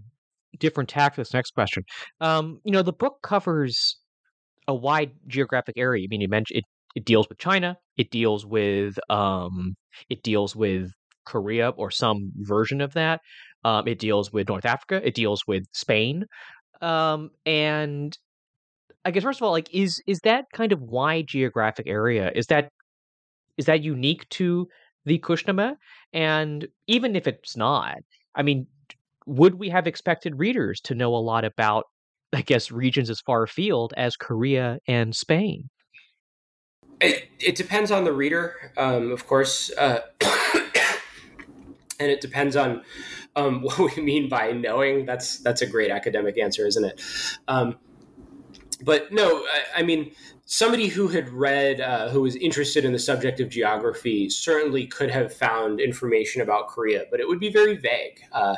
different 0.61 0.89
tack 0.89 1.15
for 1.15 1.21
this 1.23 1.35
next 1.35 1.55
question. 1.55 1.83
Um, 2.21 2.61
you 2.65 2.71
know, 2.71 2.83
the 2.83 2.93
book 2.93 3.17
covers 3.23 3.97
a 4.69 4.75
wide 4.75 5.11
geographic 5.27 5.75
area. 5.77 6.05
I 6.05 6.09
mean, 6.09 6.21
you 6.21 6.29
mentioned 6.29 6.59
it, 6.59 6.65
it 6.95 7.05
deals 7.05 7.29
with 7.29 7.39
China, 7.39 7.77
it 7.97 8.11
deals 8.11 8.47
with 8.47 8.97
um, 9.11 9.75
it 10.09 10.23
deals 10.23 10.55
with 10.55 10.93
Korea 11.27 11.71
or 11.71 11.91
some 11.91 12.31
version 12.37 12.81
of 12.81 12.93
that. 12.93 13.21
Um, 13.65 13.89
it 13.89 13.99
deals 13.99 14.33
with 14.33 14.49
North 14.49 14.67
Africa. 14.67 15.01
It 15.05 15.15
deals 15.15 15.47
with 15.47 15.65
Spain. 15.73 16.27
Um, 16.83 17.31
and 17.47 18.17
I 19.05 19.11
guess 19.11 19.23
first 19.23 19.41
of 19.41 19.45
all, 19.45 19.53
like, 19.53 19.73
is 19.73 20.03
is 20.07 20.21
that 20.25 20.47
kind 20.53 20.73
of 20.73 20.81
wide 20.81 21.27
geographic 21.27 21.87
area? 21.87 22.31
Is 22.35 22.47
that 22.47 22.69
is 23.57 23.67
that 23.67 23.83
unique 23.83 24.29
to 24.31 24.69
the 25.05 25.19
Kushnameh? 25.19 25.77
And 26.13 26.67
even 26.87 27.17
if 27.17 27.27
it's 27.27 27.57
not, 27.57 27.99
I 28.35 28.43
mean, 28.43 28.67
would 29.27 29.55
we 29.55 29.69
have 29.71 29.87
expected 29.87 30.39
readers 30.39 30.81
to 30.83 30.95
know 30.95 31.15
a 31.15 31.19
lot 31.19 31.45
about, 31.45 31.85
I 32.33 32.43
guess, 32.43 32.71
regions 32.71 33.11
as 33.11 33.21
far 33.21 33.43
afield 33.43 33.95
as 33.97 34.17
Korea 34.17 34.79
and 34.87 35.15
Spain? 35.15 35.71
It, 37.01 37.29
it 37.41 37.57
depends 37.57 37.91
on 37.91 38.05
the 38.05 38.13
reader, 38.13 38.73
um, 38.77 39.11
of 39.13 39.27
course, 39.27 39.71
uh, 39.77 40.01
and 42.01 42.11
it 42.11 42.21
depends 42.21 42.57
on 42.57 42.83
um, 43.37 43.63
what 43.63 43.97
we 43.97 44.03
mean 44.03 44.29
by 44.29 44.53
knowing. 44.53 45.07
That's 45.07 45.39
that's 45.39 45.63
a 45.63 45.67
great 45.67 45.91
academic 45.91 46.39
answer, 46.39 46.67
isn't 46.67 46.85
it? 46.85 47.01
Um, 47.49 47.77
but 48.83 49.13
no, 49.13 49.39
I, 49.39 49.81
I, 49.81 49.83
mean 49.83 50.13
somebody 50.45 50.89
who 50.89 51.09
had 51.09 51.29
read, 51.31 51.81
uh, 51.81 52.09
who 52.11 52.21
was 52.23 52.37
interested 52.37 52.85
in 52.85 52.93
the 52.93 52.99
subject 52.99 53.41
of 53.41 53.49
geography, 53.49 54.29
certainly 54.29 54.87
could 54.87 55.11
have 55.11 55.33
found 55.33 55.81
information 55.81 56.43
about 56.43 56.69
Korea, 56.69 57.05
but 57.11 57.21
it 57.21 57.29
would 57.29 57.41
be 57.41 57.51
very 57.51 57.77
vague. 57.77 58.21
Uh, 58.33 58.57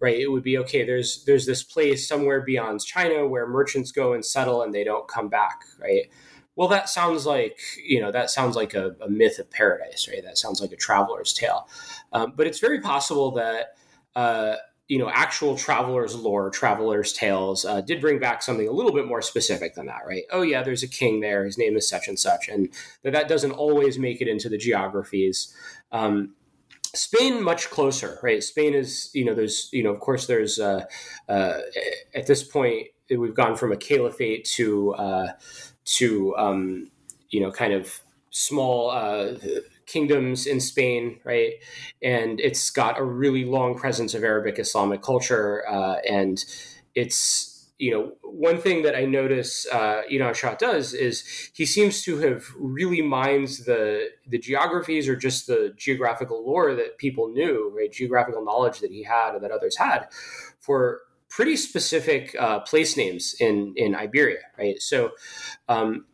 right? 0.00 0.18
It 0.18 0.30
would 0.30 0.42
be 0.42 0.58
okay. 0.58 0.84
There's 0.84 1.24
there's 1.24 1.46
this 1.46 1.62
place 1.62 2.06
somewhere 2.06 2.42
beyond 2.42 2.84
China 2.84 3.26
where 3.26 3.46
merchants 3.46 3.90
go 3.90 4.12
and 4.12 4.24
settle 4.24 4.62
and 4.62 4.74
they 4.74 4.84
don't 4.84 5.08
come 5.08 5.28
back, 5.28 5.64
right? 5.80 6.10
Well, 6.56 6.68
that 6.68 6.88
sounds 6.88 7.26
like 7.26 7.58
you 7.84 8.00
know 8.00 8.12
that 8.12 8.30
sounds 8.30 8.56
like 8.56 8.74
a, 8.74 8.94
a 9.00 9.08
myth 9.08 9.38
of 9.38 9.50
paradise, 9.50 10.08
right? 10.08 10.22
That 10.22 10.38
sounds 10.38 10.60
like 10.60 10.72
a 10.72 10.76
traveler's 10.76 11.32
tale. 11.32 11.68
Um, 12.12 12.34
but 12.36 12.46
it's 12.46 12.60
very 12.60 12.80
possible 12.80 13.32
that 13.32 13.76
uh, 14.14 14.56
you 14.88 14.98
know, 14.98 15.08
actual 15.08 15.56
travelers' 15.56 16.14
lore, 16.14 16.50
travelers' 16.50 17.12
tales, 17.12 17.64
uh, 17.64 17.80
did 17.80 18.00
bring 18.00 18.18
back 18.18 18.42
something 18.42 18.68
a 18.68 18.72
little 18.72 18.92
bit 18.92 19.06
more 19.06 19.22
specific 19.22 19.74
than 19.74 19.86
that, 19.86 20.02
right? 20.06 20.24
Oh 20.30 20.42
yeah, 20.42 20.62
there's 20.62 20.82
a 20.82 20.88
king 20.88 21.20
there. 21.20 21.44
His 21.44 21.56
name 21.56 21.76
is 21.76 21.88
such 21.88 22.06
and 22.06 22.18
such, 22.18 22.48
and 22.48 22.68
that 23.02 23.12
that 23.12 23.28
doesn't 23.28 23.52
always 23.52 23.98
make 23.98 24.20
it 24.20 24.28
into 24.28 24.48
the 24.48 24.58
geographies. 24.58 25.54
Um, 25.90 26.34
Spain 26.94 27.42
much 27.42 27.70
closer, 27.70 28.20
right? 28.22 28.42
Spain 28.42 28.72
is, 28.74 29.10
you 29.14 29.24
know, 29.24 29.34
there's, 29.34 29.68
you 29.72 29.82
know, 29.82 29.92
of 29.92 29.98
course, 30.00 30.26
there's 30.26 30.60
uh, 30.60 30.84
uh, 31.28 31.58
at 32.14 32.26
this 32.26 32.44
point 32.44 32.88
we've 33.10 33.34
gone 33.34 33.56
from 33.56 33.72
a 33.72 33.76
caliphate 33.76 34.44
to 34.44 34.94
uh, 34.94 35.32
to 35.84 36.36
um, 36.36 36.90
you 37.34 37.40
know, 37.40 37.50
kind 37.50 37.72
of 37.72 38.00
small 38.30 38.90
uh, 38.90 39.34
kingdoms 39.86 40.46
in 40.46 40.60
Spain, 40.60 41.18
right? 41.24 41.54
And 42.00 42.40
it's 42.40 42.70
got 42.70 42.98
a 42.98 43.04
really 43.04 43.44
long 43.44 43.76
presence 43.76 44.14
of 44.14 44.22
Arabic 44.22 44.58
Islamic 44.58 45.02
culture, 45.02 45.64
uh, 45.68 45.96
and 46.08 46.42
it's 46.94 47.50
you 47.78 47.90
know 47.90 48.12
one 48.22 48.60
thing 48.60 48.82
that 48.82 48.94
I 48.94 49.04
notice 49.04 49.66
uh, 49.72 50.02
Iranshah 50.10 50.58
does 50.58 50.94
is 50.94 51.50
he 51.54 51.66
seems 51.66 52.02
to 52.02 52.18
have 52.18 52.44
really 52.56 53.02
mined 53.02 53.48
the 53.66 54.10
the 54.28 54.38
geographies 54.38 55.08
or 55.08 55.16
just 55.16 55.48
the 55.48 55.74
geographical 55.76 56.46
lore 56.46 56.74
that 56.76 56.98
people 56.98 57.28
knew, 57.28 57.72
right? 57.76 57.90
Geographical 57.92 58.44
knowledge 58.44 58.78
that 58.78 58.92
he 58.92 59.02
had 59.02 59.34
or 59.34 59.40
that 59.40 59.50
others 59.50 59.76
had 59.76 60.06
for 60.60 61.00
pretty 61.34 61.56
specific 61.56 62.34
uh, 62.38 62.60
place 62.60 62.96
names 62.96 63.34
in 63.40 63.74
in 63.76 63.94
Iberia, 63.94 64.42
right? 64.58 64.80
So. 64.80 65.10
Um, 65.68 66.06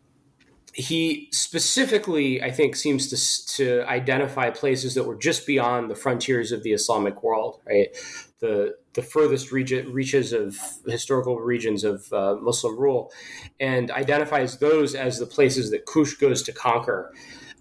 he 0.72 1.28
specifically, 1.33 2.40
I 2.40 2.52
think, 2.52 2.76
seems 2.76 3.09
to 3.09 3.56
to 3.56 3.83
identify 3.88 4.50
places 4.50 4.94
that 4.94 5.02
were 5.02 5.16
just 5.16 5.44
beyond 5.44 5.90
the 5.90 5.96
frontiers 5.96 6.52
of 6.52 6.62
the 6.62 6.72
Islamic 6.72 7.24
world, 7.24 7.61
right? 7.66 7.88
The 8.38 8.76
the 8.94 9.02
furthest 9.02 9.50
reaches 9.50 10.33
of 10.33 10.56
historical 10.87 11.40
regions 11.40 11.83
of 11.83 12.12
uh, 12.12 12.37
Muslim 12.40 12.78
rule, 12.78 13.12
and 13.59 13.90
identifies 13.90 14.59
those 14.59 14.94
as 14.94 15.18
the 15.18 15.26
places 15.26 15.72
that 15.72 15.87
Kush 15.87 16.14
goes 16.14 16.40
to 16.44 16.52
conquer. 16.52 17.12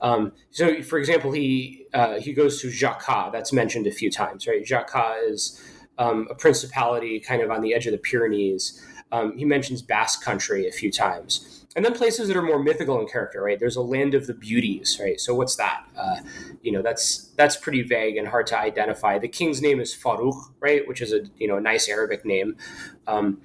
Um, 0.01 0.31
so, 0.51 0.81
for 0.83 0.99
example, 0.99 1.31
he 1.31 1.87
uh, 1.95 2.19
he 2.19 2.33
goes 2.33 2.61
to 2.61 2.67
Jaca. 2.67 3.31
That's 3.31 3.51
mentioned 3.51 3.87
a 3.87 3.91
few 3.91 4.11
times, 4.11 4.47
right? 4.47 4.63
Jaca 4.63 5.15
is 5.27 5.59
um, 5.99 6.27
a 6.31 6.35
principality 6.35 7.19
kind 7.19 7.43
of 7.43 7.51
on 7.51 7.61
the 7.61 7.75
edge 7.75 7.85
of 7.85 7.91
the 7.91 7.99
Pyrenees. 7.99 8.83
Um, 9.11 9.37
he 9.37 9.45
mentions 9.45 9.81
Basque 9.81 10.23
country 10.23 10.67
a 10.67 10.71
few 10.71 10.91
times. 10.91 11.65
And 11.75 11.85
then 11.85 11.93
places 11.93 12.27
that 12.27 12.35
are 12.37 12.41
more 12.41 12.61
mythical 12.61 12.99
in 12.99 13.07
character, 13.07 13.43
right? 13.43 13.59
There's 13.59 13.75
a 13.75 13.81
land 13.81 14.15
of 14.15 14.25
the 14.25 14.33
beauties, 14.33 14.99
right? 14.99 15.19
So 15.19 15.35
what's 15.35 15.55
that? 15.57 15.83
Uh, 15.95 16.17
you 16.63 16.71
know, 16.71 16.81
that's 16.81 17.31
that's 17.37 17.57
pretty 17.57 17.83
vague 17.83 18.17
and 18.17 18.27
hard 18.27 18.47
to 18.47 18.57
identify. 18.57 19.19
The 19.19 19.27
king's 19.27 19.61
name 19.61 19.79
is 19.79 19.95
Farouk, 19.95 20.51
right? 20.59 20.87
Which 20.87 20.99
is 20.99 21.13
a 21.13 21.21
you 21.37 21.47
know 21.47 21.57
a 21.57 21.61
nice 21.61 21.87
Arabic 21.87 22.25
name. 22.25 22.57
Um, 23.05 23.41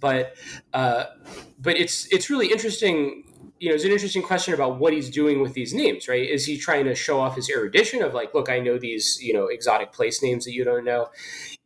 but 0.00 0.36
uh, 0.72 1.04
but 1.58 1.76
it's 1.76 2.10
it's 2.12 2.30
really 2.30 2.50
interesting 2.50 3.24
you 3.60 3.68
know, 3.68 3.74
it's 3.74 3.84
an 3.84 3.92
interesting 3.92 4.22
question 4.22 4.52
about 4.52 4.78
what 4.78 4.92
he's 4.92 5.08
doing 5.08 5.40
with 5.40 5.54
these 5.54 5.72
names, 5.72 6.08
right? 6.08 6.28
Is 6.28 6.44
he 6.44 6.58
trying 6.58 6.84
to 6.86 6.94
show 6.94 7.20
off 7.20 7.36
his 7.36 7.48
erudition 7.48 8.02
of 8.02 8.12
like, 8.12 8.34
look, 8.34 8.50
I 8.50 8.58
know 8.58 8.78
these, 8.78 9.18
you 9.22 9.32
know, 9.32 9.46
exotic 9.46 9.92
place 9.92 10.22
names 10.22 10.44
that 10.44 10.52
you 10.52 10.64
don't 10.64 10.84
know? 10.84 11.08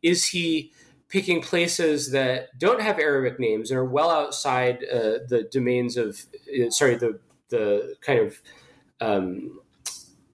Is 0.01 0.27
he 0.27 0.71
picking 1.09 1.41
places 1.41 2.11
that 2.11 2.57
don't 2.57 2.81
have 2.81 2.99
Arabic 2.99 3.39
names 3.39 3.71
and 3.71 3.79
are 3.79 3.85
well 3.85 4.11
outside 4.11 4.83
uh, 4.83 5.25
the 5.27 5.47
domains 5.51 5.97
of, 5.97 6.25
uh, 6.47 6.69
sorry, 6.69 6.95
the 6.95 7.19
the 7.49 7.95
kind 8.01 8.19
of 8.19 8.39
um, 9.01 9.59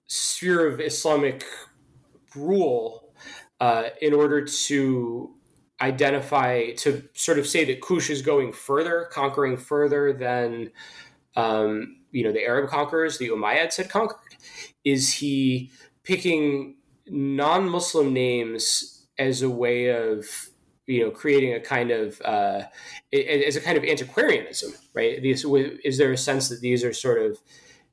sphere 0.06 0.66
of 0.66 0.80
Islamic 0.80 1.44
rule 2.34 3.10
uh, 3.60 3.84
in 4.02 4.12
order 4.12 4.44
to 4.44 5.34
identify 5.80 6.70
to 6.72 7.02
sort 7.14 7.38
of 7.38 7.46
say 7.46 7.64
that 7.64 7.80
Kush 7.80 8.10
is 8.10 8.22
going 8.22 8.52
further, 8.52 9.08
conquering 9.10 9.56
further 9.56 10.12
than 10.12 10.70
um, 11.36 11.98
you 12.10 12.24
know 12.24 12.32
the 12.32 12.44
Arab 12.44 12.70
conquerors, 12.70 13.18
the 13.18 13.28
Umayyads 13.28 13.76
had 13.76 13.90
conquered. 13.90 14.36
Is 14.84 15.14
he 15.14 15.70
picking 16.02 16.76
non-Muslim 17.06 18.12
names 18.12 19.06
as 19.18 19.42
a 19.42 19.50
way 19.50 19.88
of 19.88 20.24
you 20.86 21.04
know 21.04 21.10
creating 21.10 21.54
a 21.54 21.60
kind 21.60 21.90
of 21.90 22.20
uh, 22.22 22.62
as 23.12 23.56
a 23.56 23.60
kind 23.60 23.76
of 23.76 23.84
antiquarianism, 23.84 24.72
right? 24.94 25.20
These, 25.22 25.44
is 25.84 25.98
there 25.98 26.12
a 26.12 26.16
sense 26.16 26.48
that 26.48 26.60
these 26.60 26.84
are 26.84 26.92
sort 26.92 27.20
of 27.20 27.38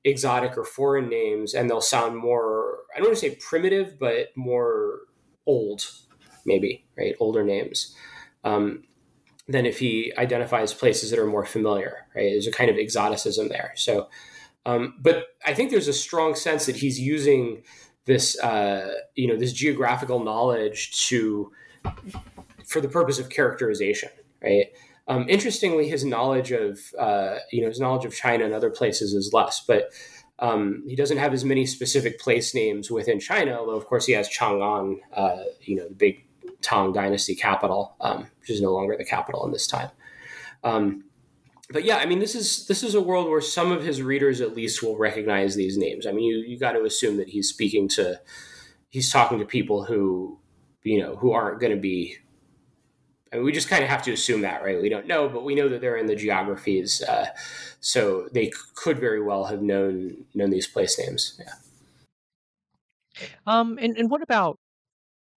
exotic 0.03 0.58
or 0.58 0.63
foreign 0.63 1.10
names, 1.10 1.53
and 1.53 1.69
they'll 1.69 1.82
sound 1.82 2.17
more 2.17 2.79
I 2.95 2.99
don't 2.99 3.08
want 3.08 3.19
to 3.19 3.29
say 3.29 3.36
primitive, 3.36 3.99
but 3.99 4.29
more 4.36 4.99
old, 5.45 5.84
maybe 6.45 6.86
right? 6.97 7.15
Older 7.19 7.43
names. 7.43 7.95
Um, 8.43 8.84
than 9.47 9.65
if 9.65 9.79
he 9.79 10.13
identifies 10.17 10.73
places 10.73 11.10
that 11.10 11.19
are 11.19 11.27
more 11.27 11.45
familiar, 11.45 12.06
right? 12.15 12.29
There's 12.32 12.47
a 12.47 12.51
kind 12.51 12.69
of 12.69 12.77
exoticism 12.77 13.49
there. 13.49 13.73
So, 13.75 14.08
um, 14.65 14.95
but 15.01 15.25
I 15.45 15.53
think 15.53 15.71
there's 15.71 15.89
a 15.89 15.93
strong 15.93 16.36
sense 16.36 16.65
that 16.65 16.77
he's 16.77 16.99
using 16.99 17.63
this, 18.06 18.39
uh, 18.39 18.93
you 19.15 19.27
know, 19.27 19.36
this 19.36 19.53
geographical 19.53 20.23
knowledge 20.23 21.08
to, 21.08 21.51
for 22.65 22.79
the 22.79 22.88
purpose 22.88 23.19
of 23.19 23.29
characterization, 23.29 24.10
right? 24.41 24.67
Um, 25.08 25.25
interestingly, 25.27 25.89
his 25.89 26.06
knowledge 26.06 26.51
of, 26.51 26.79
uh, 26.97 27.39
you 27.51 27.62
know, 27.62 27.67
his 27.67 27.79
knowledge 27.79 28.06
of 28.06 28.15
China 28.15 28.45
and 28.45 28.53
other 28.53 28.69
places 28.69 29.13
is 29.13 29.32
less, 29.34 29.63
but 29.67 29.89
um, 30.39 30.84
he 30.88 30.95
doesn't 30.95 31.17
have 31.17 31.34
as 31.34 31.43
many 31.43 31.65
specific 31.65 32.19
place 32.19 32.56
names 32.56 32.89
within 32.89 33.19
China, 33.19 33.58
although 33.60 33.75
of 33.75 33.86
course 33.86 34.06
he 34.06 34.13
has 34.13 34.29
Chang'an, 34.29 34.99
uh, 35.13 35.43
you 35.62 35.75
know, 35.75 35.88
the 35.88 35.95
big 35.95 36.25
Tang 36.63 36.93
Dynasty 36.93 37.36
capital, 37.36 37.95
um, 38.02 38.28
which 38.39 38.49
is 38.49 38.62
no 38.62 38.73
longer 38.73 38.95
the 38.97 39.06
capital 39.06 39.45
in 39.45 39.52
this 39.52 39.67
time. 39.67 39.89
Um, 40.63 41.04
but 41.69 41.84
yeah, 41.84 41.97
I 41.97 42.06
mean, 42.06 42.19
this 42.19 42.36
is 42.36 42.67
this 42.67 42.84
is 42.84 42.95
a 42.95 43.02
world 43.02 43.30
where 43.30 43.41
some 43.41 43.71
of 43.71 43.84
his 43.84 44.02
readers 44.02 44.41
at 44.41 44.56
least 44.56 44.84
will 44.84 44.97
recognize 44.97 45.56
these 45.56 45.78
names. 45.78 46.06
I 46.06 46.12
mean, 46.12 46.26
you 46.26 46.38
you 46.38 46.58
got 46.58 46.73
to 46.73 46.84
assume 46.84 47.17
that 47.17 47.30
he's 47.30 47.49
speaking 47.49 47.88
to, 47.89 48.19
he's 48.89 49.12
talking 49.12 49.39
to 49.39 49.45
people 49.45 49.86
who, 49.86 50.39
you 50.84 50.99
know, 50.99 51.15
who 51.15 51.32
aren't 51.32 51.60
going 51.60 51.73
to 51.73 51.80
be. 51.80 52.17
I 53.32 53.38
mean, 53.38 53.45
we 53.45 53.52
just 53.52 53.69
kind 53.69 53.84
of 53.84 53.89
have 53.89 54.04
to 54.04 54.13
assume 54.13 54.41
that, 54.41 54.63
right? 54.63 54.80
We 54.80 54.89
don't 54.89 55.08
know, 55.08 55.28
but 55.28 55.43
we 55.43 55.56
know 55.56 55.67
that 55.69 55.82
they're 55.82 55.97
in 55.97 56.06
the 56.06 56.15
geographies, 56.15 57.02
uh, 57.02 57.28
so 57.80 58.30
they 58.32 58.52
could 58.76 58.99
very 58.99 59.21
well 59.21 59.45
have 59.45 59.62
known 59.62 60.26
known 60.36 60.52
these 60.52 60.67
place 60.67 60.99
names. 60.99 61.39
Yeah. 61.39 61.54
Um, 63.45 63.78
and, 63.82 63.97
and 63.97 64.10
what 64.10 64.21
about 64.21 64.60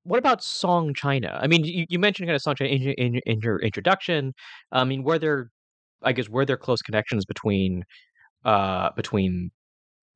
what 0.05 0.19
about 0.19 0.43
Song 0.43 0.93
China? 0.93 1.37
I 1.41 1.47
mean, 1.47 1.65
you, 1.65 1.85
you 1.89 1.99
mentioned 1.99 2.27
kind 2.27 2.35
of 2.35 2.41
Song 2.41 2.55
China 2.55 2.69
in, 2.69 2.81
in, 2.93 3.21
in 3.25 3.39
your 3.41 3.59
introduction. 3.59 4.33
I 4.71 4.83
mean, 4.83 5.03
were 5.03 5.19
there, 5.19 5.49
I 6.03 6.13
guess, 6.13 6.29
were 6.29 6.45
there 6.45 6.57
close 6.57 6.81
connections 6.81 7.25
between, 7.25 7.83
uh, 8.45 8.91
between, 8.95 9.49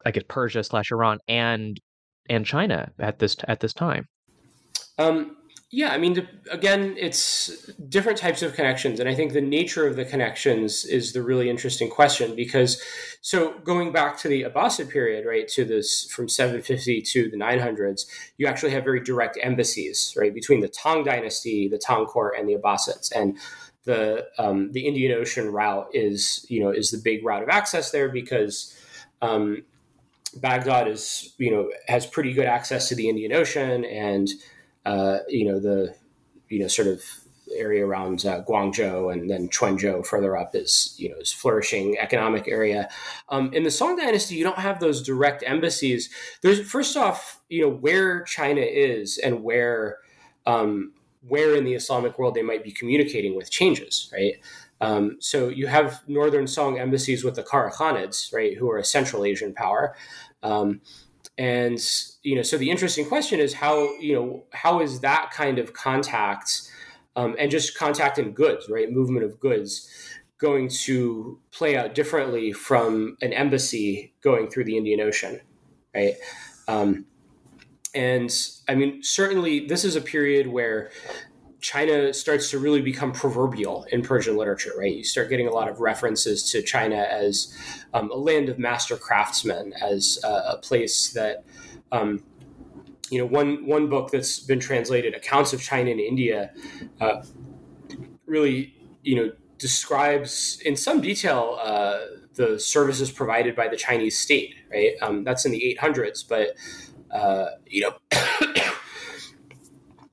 I 0.05 0.11
guess, 0.11 0.23
Persia 0.27 0.63
slash 0.63 0.91
Iran 0.91 1.17
and 1.27 1.77
and 2.29 2.45
China 2.45 2.91
at 2.99 3.17
this 3.17 3.35
at 3.47 3.59
this 3.59 3.73
time? 3.73 4.05
Um, 4.99 5.35
yeah, 5.71 5.91
I 5.91 5.99
mean, 5.99 6.27
again, 6.49 6.95
it's 6.97 7.67
different 7.89 8.17
types 8.17 8.41
of 8.41 8.55
connections. 8.55 8.99
And 8.99 9.07
I 9.07 9.13
think 9.13 9.33
the 9.33 9.41
nature 9.41 9.85
of 9.85 9.95
the 9.95 10.05
connections 10.05 10.83
is 10.83 11.13
the 11.13 11.21
really 11.21 11.47
interesting 11.47 11.91
question 11.91 12.35
because, 12.35 12.81
so 13.21 13.53
going 13.59 13.91
back 13.91 14.17
to 14.19 14.27
the 14.27 14.43
Abbasid 14.43 14.89
period, 14.89 15.27
right, 15.27 15.47
to 15.49 15.63
this 15.65 16.09
from 16.11 16.27
750 16.27 17.03
to 17.03 17.29
the 17.29 17.37
900s, 17.37 18.07
you 18.37 18.47
actually 18.47 18.71
have 18.71 18.83
very 18.83 18.99
direct 18.99 19.37
embassies, 19.43 20.15
right, 20.17 20.33
between 20.33 20.61
the 20.61 20.67
Tang 20.67 21.03
dynasty, 21.03 21.67
the 21.67 21.77
Tang 21.77 22.05
court, 22.05 22.33
and 22.39 22.49
the 22.49 22.55
Abbasids. 22.55 23.11
And 23.11 23.37
the 23.83 24.27
um, 24.39 24.71
the 24.71 24.87
Indian 24.87 25.19
Ocean 25.19 25.51
route 25.51 25.89
is, 25.93 26.47
you 26.49 26.61
know, 26.61 26.71
is 26.71 26.89
the 26.89 26.97
big 26.97 27.23
route 27.23 27.43
of 27.43 27.49
access 27.49 27.91
there 27.91 28.09
because 28.09 28.75
um, 29.21 29.63
Baghdad 30.37 30.87
is, 30.87 31.33
you 31.37 31.51
know, 31.51 31.69
has 31.87 32.07
pretty 32.07 32.33
good 32.33 32.45
access 32.47 32.89
to 32.89 32.95
the 32.95 33.07
Indian 33.07 33.33
Ocean 33.33 33.85
and 33.85 34.29
uh, 34.85 35.19
you 35.27 35.45
know, 35.45 35.59
the, 35.59 35.95
you 36.49 36.59
know, 36.59 36.67
sort 36.67 36.87
of 36.87 37.03
area 37.55 37.85
around 37.85 38.25
uh, 38.25 38.43
Guangzhou 38.43 39.11
and 39.11 39.29
then 39.29 39.49
Quanzhou 39.49 40.05
further 40.05 40.37
up 40.37 40.55
is, 40.55 40.93
you 40.97 41.09
know, 41.09 41.17
is 41.17 41.31
flourishing 41.31 41.97
economic 41.97 42.47
area. 42.47 42.89
Um, 43.29 43.53
in 43.53 43.63
the 43.63 43.71
Song 43.71 43.95
Dynasty, 43.95 44.35
you 44.35 44.43
don't 44.43 44.59
have 44.59 44.79
those 44.79 45.01
direct 45.01 45.43
embassies. 45.45 46.09
There's 46.41 46.61
first 46.69 46.95
off, 46.95 47.41
you 47.49 47.61
know, 47.61 47.69
where 47.69 48.23
China 48.23 48.61
is 48.61 49.17
and 49.17 49.43
where, 49.43 49.97
um, 50.45 50.93
where 51.27 51.55
in 51.55 51.65
the 51.65 51.73
Islamic 51.73 52.17
world 52.17 52.35
they 52.35 52.43
might 52.43 52.63
be 52.63 52.71
communicating 52.71 53.35
with 53.35 53.51
changes, 53.51 54.09
right? 54.13 54.35
Um, 54.81 55.17
so 55.19 55.49
you 55.49 55.67
have 55.67 56.01
northern 56.07 56.47
Song 56.47 56.79
embassies 56.79 57.23
with 57.23 57.35
the 57.35 57.43
Karakhanids, 57.43 58.33
right, 58.33 58.57
who 58.57 58.69
are 58.71 58.77
a 58.77 58.85
Central 58.85 59.25
Asian 59.25 59.53
power. 59.53 59.95
Um, 60.41 60.81
and 61.39 61.79
you 62.21 62.35
know 62.35 62.41
so 62.41 62.57
the 62.57 62.69
interesting 62.69 63.07
question 63.07 63.39
is 63.39 63.53
how 63.53 63.97
you 63.97 64.13
know 64.13 64.43
how 64.51 64.81
is 64.81 64.99
that 64.99 65.31
kind 65.31 65.57
of 65.57 65.73
contact 65.73 66.69
um, 67.15 67.35
and 67.39 67.49
just 67.49 67.75
contact 67.77 68.19
in 68.19 68.31
goods 68.31 68.69
right? 68.69 68.91
Movement 68.91 69.25
of 69.25 69.39
goods 69.39 69.89
going 70.37 70.69
to 70.69 71.39
play 71.51 71.75
out 71.75 71.95
differently 71.95 72.51
from 72.51 73.17
an 73.21 73.33
embassy 73.33 74.13
going 74.21 74.49
through 74.49 74.65
the 74.65 74.77
indian 74.77 74.99
ocean 74.99 75.39
right? 75.95 76.13
Um, 76.67 77.05
and 77.95 78.29
i 78.67 78.75
mean 78.75 79.01
certainly 79.01 79.65
this 79.65 79.83
is 79.83 79.95
a 79.95 80.01
period 80.01 80.45
where 80.45 80.91
China 81.59 82.13
starts 82.13 82.49
to 82.51 82.59
really 82.59 82.81
become 82.81 83.11
proverbial 83.11 83.85
in 83.91 84.01
Persian 84.01 84.37
literature, 84.37 84.71
right? 84.77 84.95
You 84.95 85.03
start 85.03 85.29
getting 85.29 85.47
a 85.47 85.51
lot 85.51 85.67
of 85.67 85.79
references 85.79 86.49
to 86.51 86.61
China 86.61 86.95
as 86.95 87.53
um, 87.93 88.09
a 88.11 88.15
land 88.15 88.49
of 88.49 88.57
master 88.57 88.95
craftsmen, 88.95 89.73
as 89.81 90.19
uh, 90.23 90.53
a 90.53 90.57
place 90.57 91.11
that, 91.13 91.43
um, 91.91 92.23
you 93.09 93.19
know, 93.19 93.25
one 93.25 93.65
one 93.65 93.89
book 93.89 94.11
that's 94.11 94.39
been 94.39 94.59
translated, 94.59 95.13
accounts 95.13 95.51
of 95.51 95.61
China 95.61 95.91
and 95.91 95.99
India, 95.99 96.51
uh, 97.01 97.23
really, 98.25 98.75
you 99.03 99.15
know, 99.15 99.31
describes 99.57 100.61
in 100.63 100.77
some 100.77 101.01
detail 101.01 101.59
uh, 101.61 101.99
the 102.35 102.57
services 102.57 103.11
provided 103.11 103.55
by 103.55 103.67
the 103.67 103.75
Chinese 103.75 104.17
state, 104.17 104.55
right? 104.71 104.93
Um, 105.01 105.25
that's 105.25 105.45
in 105.45 105.51
the 105.51 105.77
800s, 105.81 106.23
but 106.27 106.55
uh, 107.11 107.47
you 107.65 107.81
know. 107.81 108.19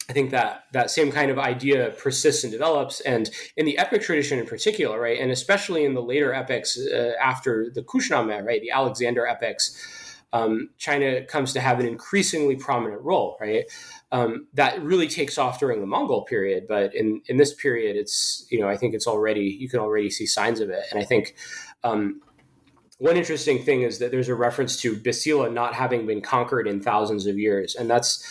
I 0.09 0.12
think 0.12 0.31
that 0.31 0.64
that 0.73 0.90
same 0.90 1.11
kind 1.11 1.31
of 1.31 1.38
idea 1.38 1.90
persists 1.99 2.45
and 2.45 2.53
develops, 2.53 3.01
and 3.01 3.29
in 3.57 3.66
the 3.66 3.77
epic 3.77 4.03
tradition 4.03 4.38
in 4.38 4.47
particular, 4.47 5.01
right, 5.01 5.19
and 5.19 5.33
especially 5.33 5.85
in 5.85 5.95
the 5.95 6.03
later 6.03 6.33
epics 6.33 6.79
uh, 6.79 7.14
after 7.21 7.71
the 7.75 7.83
Kushnameh, 7.83 8.45
right, 8.45 8.61
the 8.61 8.71
Alexander 8.71 9.27
epics, 9.27 10.23
um, 10.33 10.71
China 10.79 11.25
comes 11.25 11.53
to 11.55 11.61
have 11.61 11.81
an 11.81 11.87
increasingly 11.87 12.55
prominent 12.55 13.03
role, 13.03 13.37
right? 13.40 13.64
Um, 14.12 14.47
that 14.55 14.81
really 14.83 15.09
takes 15.09 15.38
off 15.38 15.59
during 15.59 15.81
the 15.81 15.87
Mongol 15.87 16.23
period, 16.23 16.66
but 16.69 16.95
in 16.95 17.23
in 17.27 17.37
this 17.37 17.55
period, 17.55 17.97
it's 17.97 18.47
you 18.49 18.61
know 18.61 18.69
I 18.69 18.77
think 18.77 18.95
it's 18.95 19.09
already 19.09 19.57
you 19.59 19.69
can 19.69 19.81
already 19.81 20.11
see 20.11 20.27
signs 20.27 20.61
of 20.61 20.71
it, 20.71 20.85
and 20.90 21.01
I 21.01 21.05
think. 21.05 21.35
Um, 21.83 22.21
one 22.99 23.19
interesting 23.19 23.62
thing 23.62 23.83
is 23.83 23.99
that 23.99 24.11
there's 24.11 24.31
a 24.31 24.35
reference 24.35 24.81
to 24.81 24.97
Basila 24.97 25.53
not 25.53 25.75
having 25.75 26.07
been 26.07 26.23
conquered 26.23 26.66
in 26.66 26.81
thousands 26.81 27.27
of 27.27 27.38
years, 27.38 27.75
and 27.75 27.90
that's, 27.90 28.25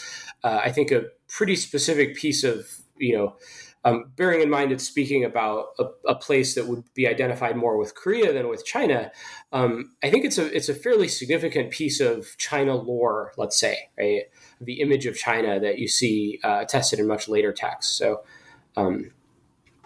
uh, 0.45 0.61
I 0.63 0.71
think, 0.71 0.91
a 0.91 1.05
pretty 1.27 1.57
specific 1.57 2.15
piece 2.15 2.43
of 2.45 2.67
you 2.97 3.17
know, 3.17 3.35
um, 3.83 4.11
bearing 4.15 4.41
in 4.41 4.49
mind 4.49 4.71
it's 4.71 4.83
speaking 4.83 5.23
about 5.23 5.67
a, 5.79 5.85
a, 6.07 6.15
place 6.15 6.55
that 6.55 6.67
would 6.67 6.83
be 6.93 7.07
identified 7.07 7.55
more 7.55 7.77
with 7.77 7.93
Korea 7.93 8.33
than 8.33 8.47
with 8.47 8.65
China, 8.65 9.11
um, 9.51 9.91
I 10.03 10.09
think 10.09 10.25
it's 10.25 10.37
a 10.37 10.55
it's 10.55 10.69
a 10.69 10.73
fairly 10.73 11.07
significant 11.07 11.71
piece 11.71 11.99
of 11.99 12.35
China 12.37 12.75
lore, 12.75 13.33
let's 13.37 13.59
say, 13.59 13.89
right? 13.97 14.23
The 14.59 14.81
image 14.81 15.05
of 15.05 15.15
China 15.15 15.59
that 15.59 15.77
you 15.77 15.87
see 15.87 16.39
uh, 16.43 16.59
attested 16.61 16.99
in 16.99 17.07
much 17.07 17.27
later 17.27 17.53
texts. 17.53 17.97
So. 17.97 18.23
Um, 18.77 19.11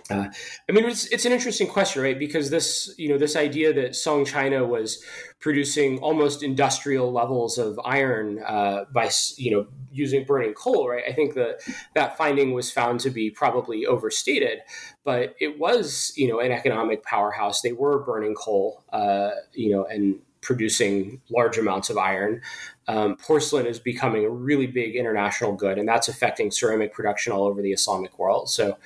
uh, 0.09 0.25
I 0.67 0.71
mean, 0.71 0.85
it's, 0.85 1.05
it's 1.07 1.25
an 1.25 1.31
interesting 1.31 1.67
question, 1.67 2.01
right? 2.01 2.17
Because 2.17 2.49
this, 2.49 2.93
you 2.97 3.09
know, 3.09 3.17
this 3.17 3.35
idea 3.35 3.73
that 3.73 3.95
Song 3.95 4.25
China 4.25 4.65
was 4.65 5.03
producing 5.39 5.99
almost 5.99 6.41
industrial 6.41 7.11
levels 7.11 7.57
of 7.57 7.79
iron 7.85 8.39
uh, 8.45 8.85
by, 8.91 9.09
you 9.37 9.51
know, 9.51 9.67
using 9.91 10.25
burning 10.25 10.53
coal, 10.53 10.89
right? 10.89 11.03
I 11.07 11.13
think 11.13 11.35
that 11.35 11.59
that 11.93 12.17
finding 12.17 12.53
was 12.53 12.71
found 12.71 12.99
to 13.01 13.09
be 13.09 13.29
probably 13.29 13.85
overstated, 13.85 14.59
but 15.03 15.35
it 15.39 15.59
was, 15.59 16.11
you 16.15 16.27
know, 16.27 16.39
an 16.39 16.51
economic 16.51 17.03
powerhouse. 17.03 17.61
They 17.61 17.73
were 17.73 18.03
burning 18.03 18.35
coal, 18.35 18.83
uh, 18.91 19.31
you 19.53 19.71
know, 19.71 19.85
and 19.85 20.19
producing 20.41 21.21
large 21.29 21.57
amounts 21.57 21.89
of 21.89 21.97
iron. 21.97 22.41
Um, 22.87 23.17
porcelain 23.17 23.65
is 23.65 23.79
becoming 23.79 24.25
a 24.25 24.29
really 24.29 24.67
big 24.67 24.95
international 24.95 25.53
good, 25.53 25.77
and 25.77 25.87
that's 25.87 26.07
affecting 26.07 26.51
ceramic 26.51 26.93
production 26.93 27.33
all 27.33 27.43
over 27.43 27.61
the 27.61 27.71
Islamic 27.71 28.17
world. 28.17 28.49
So, 28.49 28.77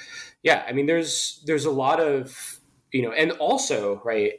yeah, 0.41 0.63
I 0.67 0.73
mean, 0.73 0.87
there's 0.87 1.41
there's 1.45 1.65
a 1.65 1.71
lot 1.71 1.99
of 1.99 2.59
you 2.91 3.01
know, 3.01 3.11
and 3.11 3.31
also 3.33 4.01
right 4.05 4.33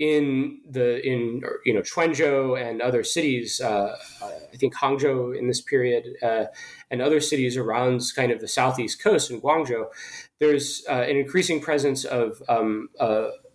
in 0.00 0.60
the 0.68 1.06
in 1.06 1.42
you 1.64 1.74
know 1.74 1.82
Quanzhou 1.82 2.60
and 2.60 2.80
other 2.80 3.04
cities. 3.04 3.60
Uh, 3.60 3.94
I 4.22 4.56
think 4.56 4.74
Hangzhou 4.74 5.38
in 5.38 5.46
this 5.46 5.60
period 5.60 6.16
uh, 6.22 6.46
and 6.90 7.02
other 7.02 7.20
cities 7.20 7.56
around 7.56 8.02
kind 8.16 8.32
of 8.32 8.40
the 8.40 8.48
southeast 8.48 9.02
coast 9.02 9.30
in 9.30 9.40
Guangzhou. 9.40 9.86
There's 10.40 10.82
uh, 10.88 11.02
an 11.02 11.16
increasing 11.16 11.60
presence 11.60 12.04
of 12.04 12.42
um, 12.48 12.88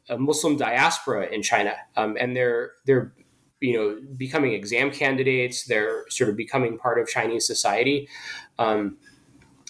a 0.10 0.18
Muslim 0.18 0.58
diaspora 0.58 1.28
in 1.28 1.42
China, 1.42 1.74
um, 1.96 2.18
and 2.20 2.36
they're 2.36 2.74
they're 2.86 3.14
you 3.60 3.74
know 3.74 4.02
becoming 4.16 4.54
exam 4.54 4.92
candidates. 4.92 5.66
They're 5.66 6.06
sort 6.10 6.30
of 6.30 6.38
becoming 6.38 6.78
part 6.78 7.00
of 7.00 7.08
Chinese 7.08 7.46
society, 7.46 8.08
um, 8.60 8.98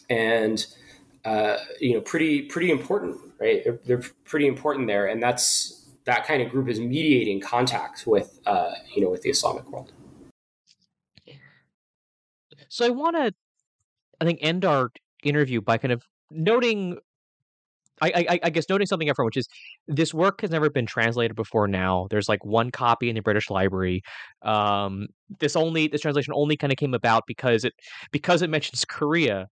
and 0.10 0.66
uh, 1.26 1.58
you 1.80 1.94
know, 1.94 2.02
pretty 2.02 2.44
pretty 2.44 2.70
important, 2.70 3.18
right? 3.40 3.64
They're, 3.64 3.80
they're, 3.86 4.04
pretty 4.26 4.48
important 4.48 4.88
there, 4.88 5.08
and 5.08 5.22
that's 5.22 5.88
that 6.06 6.26
kind 6.26 6.42
of 6.42 6.52
group 6.52 6.70
is 6.70 6.80
mediating 6.80 7.42
contact 7.42 8.06
with 8.06 8.40
uh, 8.46 8.72
you 8.96 9.02
know 9.02 9.10
with 9.10 9.24
the 9.24 9.30
Islamic 9.32 9.68
world. 9.72 9.92
So 12.70 12.86
I 12.86 12.90
want 12.90 13.16
to, 13.16 13.34
I 14.20 14.26
think, 14.26 14.40
end 14.42 14.66
our 14.66 14.92
interview 15.24 15.62
by 15.62 15.78
kind 15.78 15.92
of 15.92 16.04
noting 16.30 17.00
I, 18.02 18.26
I, 18.30 18.40
I, 18.44 18.50
guess 18.50 18.68
noting 18.68 18.88
something 18.88 19.08
different, 19.08 19.28
which 19.28 19.38
is 19.38 19.48
this 19.88 20.14
work 20.14 20.42
has 20.42 20.52
never 20.52 20.70
been 20.70 20.86
translated 20.86 21.36
before. 21.36 21.68
Now 21.68 22.08
there's 22.10 22.28
like 22.28 22.44
one 22.44 22.70
copy 22.70 23.10
in 23.10 23.16
the 23.16 23.22
British 23.22 23.50
Library. 23.50 24.02
Um, 24.42 25.08
this 25.40 25.56
only 25.56 25.88
this 25.88 26.02
translation 26.02 26.34
only 26.36 26.58
kind 26.58 26.74
of 26.74 26.78
came 26.78 26.94
about 26.94 27.24
because 27.26 27.64
it 27.64 27.74
because 28.12 28.42
it 28.42 28.50
mentions 28.50 28.84
Korea 28.86 29.48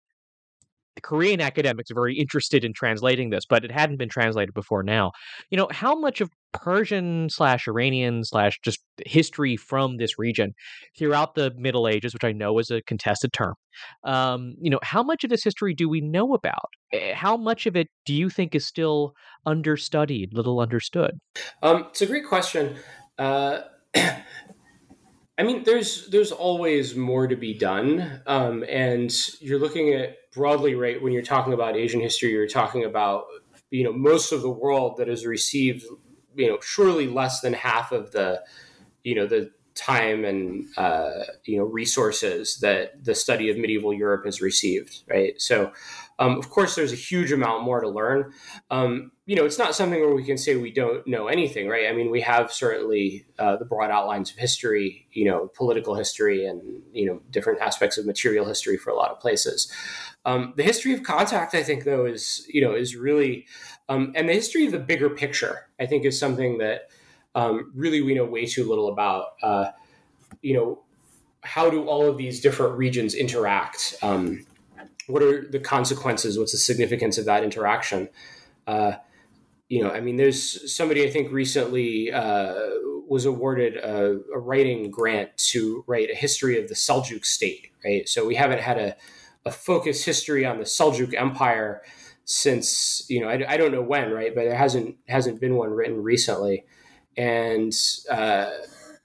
the 0.97 1.01
Korean 1.01 1.41
academics 1.41 1.91
are 1.91 1.95
very 1.95 2.19
interested 2.19 2.65
in 2.65 2.73
translating 2.73 3.31
this, 3.31 3.45
but 3.49 3.65
it 3.65 3.71
hadn't 3.71 3.97
been 3.97 4.09
translated 4.09 4.55
before 4.55 4.83
now. 4.83 5.13
You 5.51 5.57
know, 5.57 5.69
how 5.71 5.99
much 5.99 6.21
of 6.21 6.31
Persian 6.53 7.29
slash 7.31 7.67
Iranian 7.69 8.25
slash 8.25 8.59
just 8.63 8.81
history 9.07 9.57
from 9.57 9.97
this 9.97 10.19
region 10.19 10.53
throughout 10.99 11.35
the 11.35 11.53
Middle 11.57 11.89
Ages, 11.89 12.13
which 12.13 12.25
I 12.25 12.33
know 12.33 12.59
is 12.59 12.71
a 12.71 12.83
contested 12.83 13.33
term, 13.33 13.55
um, 14.05 14.55
you 14.61 14.71
know, 14.71 14.81
how 14.83 15.03
much 15.03 15.25
of 15.25 15.31
this 15.31 15.45
history 15.45 15.75
do 15.75 15.89
we 15.89 16.01
know 16.01 16.35
about? 16.35 16.71
Eh, 16.93 17.15
how 17.15 17.37
much 17.37 17.67
of 17.67 17.77
it 17.77 17.89
do 18.05 18.15
you 18.15 18.29
think 18.31 18.55
is 18.55 18.67
still 18.67 19.15
understudied, 19.47 20.33
little 20.33 20.61
understood? 20.61 21.19
Um, 21.63 21.87
it's 21.91 22.03
a 22.03 22.07
great 22.07 22.27
question. 22.27 22.77
Uh, 23.19 23.61
I 23.95 25.43
mean, 25.43 25.63
there's 25.65 26.09
there's 26.09 26.33
always 26.33 26.95
more 26.95 27.27
to 27.27 27.37
be 27.37 27.55
done, 27.55 28.21
um, 28.27 28.63
and 28.69 29.11
you're 29.41 29.59
looking 29.59 29.95
at 29.95 30.17
broadly, 30.33 30.75
right? 30.75 31.01
When 31.01 31.15
you're 31.15 31.23
talking 31.23 31.55
about 31.55 31.77
Asian 31.77 32.01
history, 32.01 32.31
you're 32.31 32.47
talking 32.47 32.85
about 32.85 33.25
you 33.71 33.85
know 33.85 33.93
most 33.93 34.33
of 34.33 34.43
the 34.43 34.51
world 34.51 34.99
that 34.99 35.09
has 35.09 35.25
received 35.25 35.87
you 36.35 36.49
know 36.49 36.59
surely 36.61 37.07
less 37.07 37.41
than 37.41 37.53
half 37.53 37.93
of 37.93 38.13
the 38.13 38.43
you 39.05 39.15
know 39.15 39.27
the 39.27 39.51
time 39.75 40.25
and 40.25 40.67
uh, 40.77 41.25
you 41.45 41.57
know 41.57 41.65
resources 41.65 42.59
that 42.61 43.05
the 43.05 43.15
study 43.15 43.51
of 43.51 43.57
medieval 43.57 43.95
Europe 43.95 44.25
has 44.25 44.41
received, 44.41 45.03
right? 45.09 45.41
So 45.41 45.73
um, 46.21 46.37
of 46.37 46.51
course, 46.51 46.75
there's 46.75 46.93
a 46.93 46.97
huge 46.97 47.33
amount 47.33 47.65
more 47.65 47.81
to 47.81 47.89
learn. 47.89 48.35
Um, 48.71 49.11
you 49.25 49.37
know, 49.37 49.47
it's 49.47 49.59
not 49.59 49.75
something 49.75 49.99
where 50.01 50.15
we 50.15 50.23
can 50.23 50.37
say 50.37 50.55
we 50.55 50.71
don't 50.71 51.07
know 51.07 51.29
anything, 51.29 51.67
right? 51.67 51.89
I 51.89 51.95
mean, 51.95 52.11
we 52.11 52.21
have 52.21 52.53
certainly 52.53 53.25
uh, 53.39 53.57
the 53.57 53.65
broad 53.65 53.91
outlines 53.91 54.31
of 54.31 54.37
history, 54.37 55.09
you 55.13 55.25
know, 55.25 55.51
political 55.57 55.95
history, 55.95 56.45
and 56.47 56.83
you 56.93 57.07
know, 57.07 57.23
different 57.31 57.61
aspects 57.63 57.97
of 57.97 58.05
material 58.05 58.45
history 58.45 58.77
for 58.77 58.91
a 58.91 58.95
lot 58.95 59.11
of 59.11 59.19
places. 59.19 59.73
Um, 60.27 60.53
the 60.57 60.63
history 60.63 60.93
of 60.93 61.03
contact, 61.03 61.55
I 61.55 61.63
think, 61.63 61.85
though, 61.85 62.05
is 62.05 62.47
you 62.51 62.61
know, 62.61 62.75
is 62.75 62.97
really, 62.97 63.47
um, 63.91 64.13
and 64.15 64.29
the 64.29 64.33
history 64.33 64.65
of 64.67 64.73
the 64.73 64.79
bigger 64.79 65.11
picture, 65.11 65.67
I 65.81 65.85
think, 65.85 66.05
is 66.05 66.19
something 66.19 66.59
that 66.59 66.91
um, 67.35 67.73
really 67.75 68.01
we 68.01 68.15
know 68.15 68.25
way 68.25 68.47
too 68.47 68.67
little 68.69 68.89
about. 68.89 69.33
Uh, 69.43 69.73
you 70.43 70.55
know, 70.55 70.83
how 71.43 71.69
do 71.69 71.85
all 71.87 72.09
of 72.09 72.17
these 72.17 72.41
different 72.41 72.79
regions 72.79 73.15
interact? 73.15 73.97
Um, 74.01 74.47
what 75.09 75.25
are 75.25 75.45
the 75.51 75.59
consequences? 75.59 76.39
What's 76.39 76.53
the 76.53 76.59
significance 76.59 77.19
of 77.19 77.25
that 77.25 77.43
interaction? 77.43 78.09
Uh, 78.65 78.93
you 79.69 79.83
know, 79.83 79.91
I 79.91 80.01
mean, 80.01 80.17
there's 80.17 80.73
somebody 80.73 81.05
I 81.05 81.11
think 81.11 81.33
recently 81.33 82.13
uh, 82.13 82.55
was 83.09 83.25
awarded 83.25 83.77
a, 83.77 84.21
a, 84.33 84.39
writing 84.39 84.91
grant 84.93 85.37
to 85.37 85.85
write 85.89 86.11
a 86.11 86.15
history 86.15 86.61
of 86.61 86.69
the 86.69 86.75
Seljuk 86.75 87.25
state, 87.25 87.73
right? 87.85 88.09
So 88.09 88.25
we 88.25 88.37
haven't 88.37 88.61
had 88.61 88.79
a, 88.79 88.97
a 89.45 89.51
focused 89.51 90.05
history 90.05 90.47
on 90.47 90.59
the 90.59 90.65
Seljuk 90.65 91.13
Empire 91.15 91.83
since 92.25 93.05
you 93.09 93.21
know 93.21 93.29
I, 93.29 93.55
I, 93.55 93.57
don't 93.57 93.73
know 93.73 93.83
when, 93.83 94.11
right? 94.11 94.35
But 94.35 94.45
there 94.45 94.57
hasn't 94.57 94.97
hasn't 95.09 95.41
been 95.41 95.57
one 95.57 95.71
written 95.71 96.03
recently, 96.03 96.65
and 97.17 97.73
uh, 98.11 98.51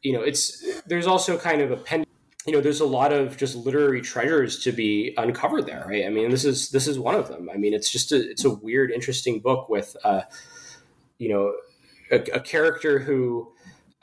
you 0.02 0.14
know, 0.14 0.22
it's 0.22 0.64
there's 0.86 1.08
also 1.08 1.38
kind 1.38 1.62
of 1.62 1.72
a 1.72 1.78
pen 1.78 2.06
you 2.46 2.54
know 2.54 2.62
there's 2.62 2.80
a 2.80 2.86
lot 2.86 3.12
of 3.12 3.38
just 3.38 3.56
literary 3.56 4.02
treasures 4.02 4.60
to 4.60 4.72
be 4.72 5.14
uncovered 5.18 5.66
there 5.66 5.86
right? 5.88 6.06
I 6.06 6.10
mean 6.10 6.30
this 6.30 6.46
is 6.46 6.70
this 6.70 6.88
is 6.88 7.00
one 7.00 7.16
of 7.16 7.28
them. 7.28 7.50
I 7.52 7.58
mean 7.58 7.74
it's 7.74 7.90
just 7.90 8.12
a 8.12 8.30
it's 8.30 8.46
a 8.46 8.54
weird 8.54 8.92
interesting 8.92 9.40
book 9.40 9.68
with 9.68 9.98
uh 10.04 10.22
you 11.18 11.30
know 11.30 11.54
a, 12.12 12.18
a 12.38 12.40
character 12.40 13.00
who 13.00 13.52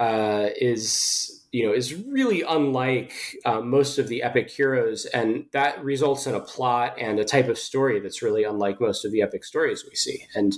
uh 0.00 0.48
is 0.56 1.41
you 1.52 1.66
know 1.66 1.72
is 1.72 1.94
really 1.94 2.42
unlike 2.42 3.12
uh, 3.44 3.60
most 3.60 3.98
of 3.98 4.08
the 4.08 4.22
epic 4.22 4.50
heroes 4.50 5.04
and 5.06 5.46
that 5.52 5.82
results 5.84 6.26
in 6.26 6.34
a 6.34 6.40
plot 6.40 6.94
and 6.98 7.20
a 7.20 7.24
type 7.24 7.48
of 7.48 7.58
story 7.58 8.00
that's 8.00 8.22
really 8.22 8.42
unlike 8.42 8.80
most 8.80 9.04
of 9.04 9.12
the 9.12 9.22
epic 9.22 9.44
stories 9.44 9.84
we 9.88 9.94
see 9.94 10.26
and 10.34 10.54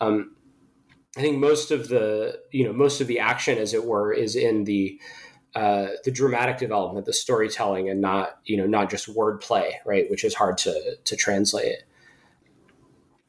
um 0.00 0.34
i 1.16 1.20
think 1.20 1.38
most 1.38 1.70
of 1.70 1.88
the 1.88 2.40
you 2.52 2.64
know 2.64 2.72
most 2.72 3.00
of 3.00 3.06
the 3.08 3.18
action 3.18 3.58
as 3.58 3.74
it 3.74 3.84
were 3.84 4.12
is 4.12 4.36
in 4.36 4.64
the 4.64 4.98
uh, 5.54 5.88
the 6.04 6.10
dramatic 6.10 6.58
development, 6.58 7.06
the 7.06 7.12
storytelling, 7.12 7.88
and 7.88 8.00
not 8.00 8.38
you 8.44 8.56
know 8.56 8.66
not 8.66 8.90
just 8.90 9.12
wordplay, 9.14 9.72
right? 9.84 10.08
Which 10.10 10.22
is 10.22 10.34
hard 10.34 10.58
to 10.58 10.96
to 11.02 11.16
translate. 11.16 11.78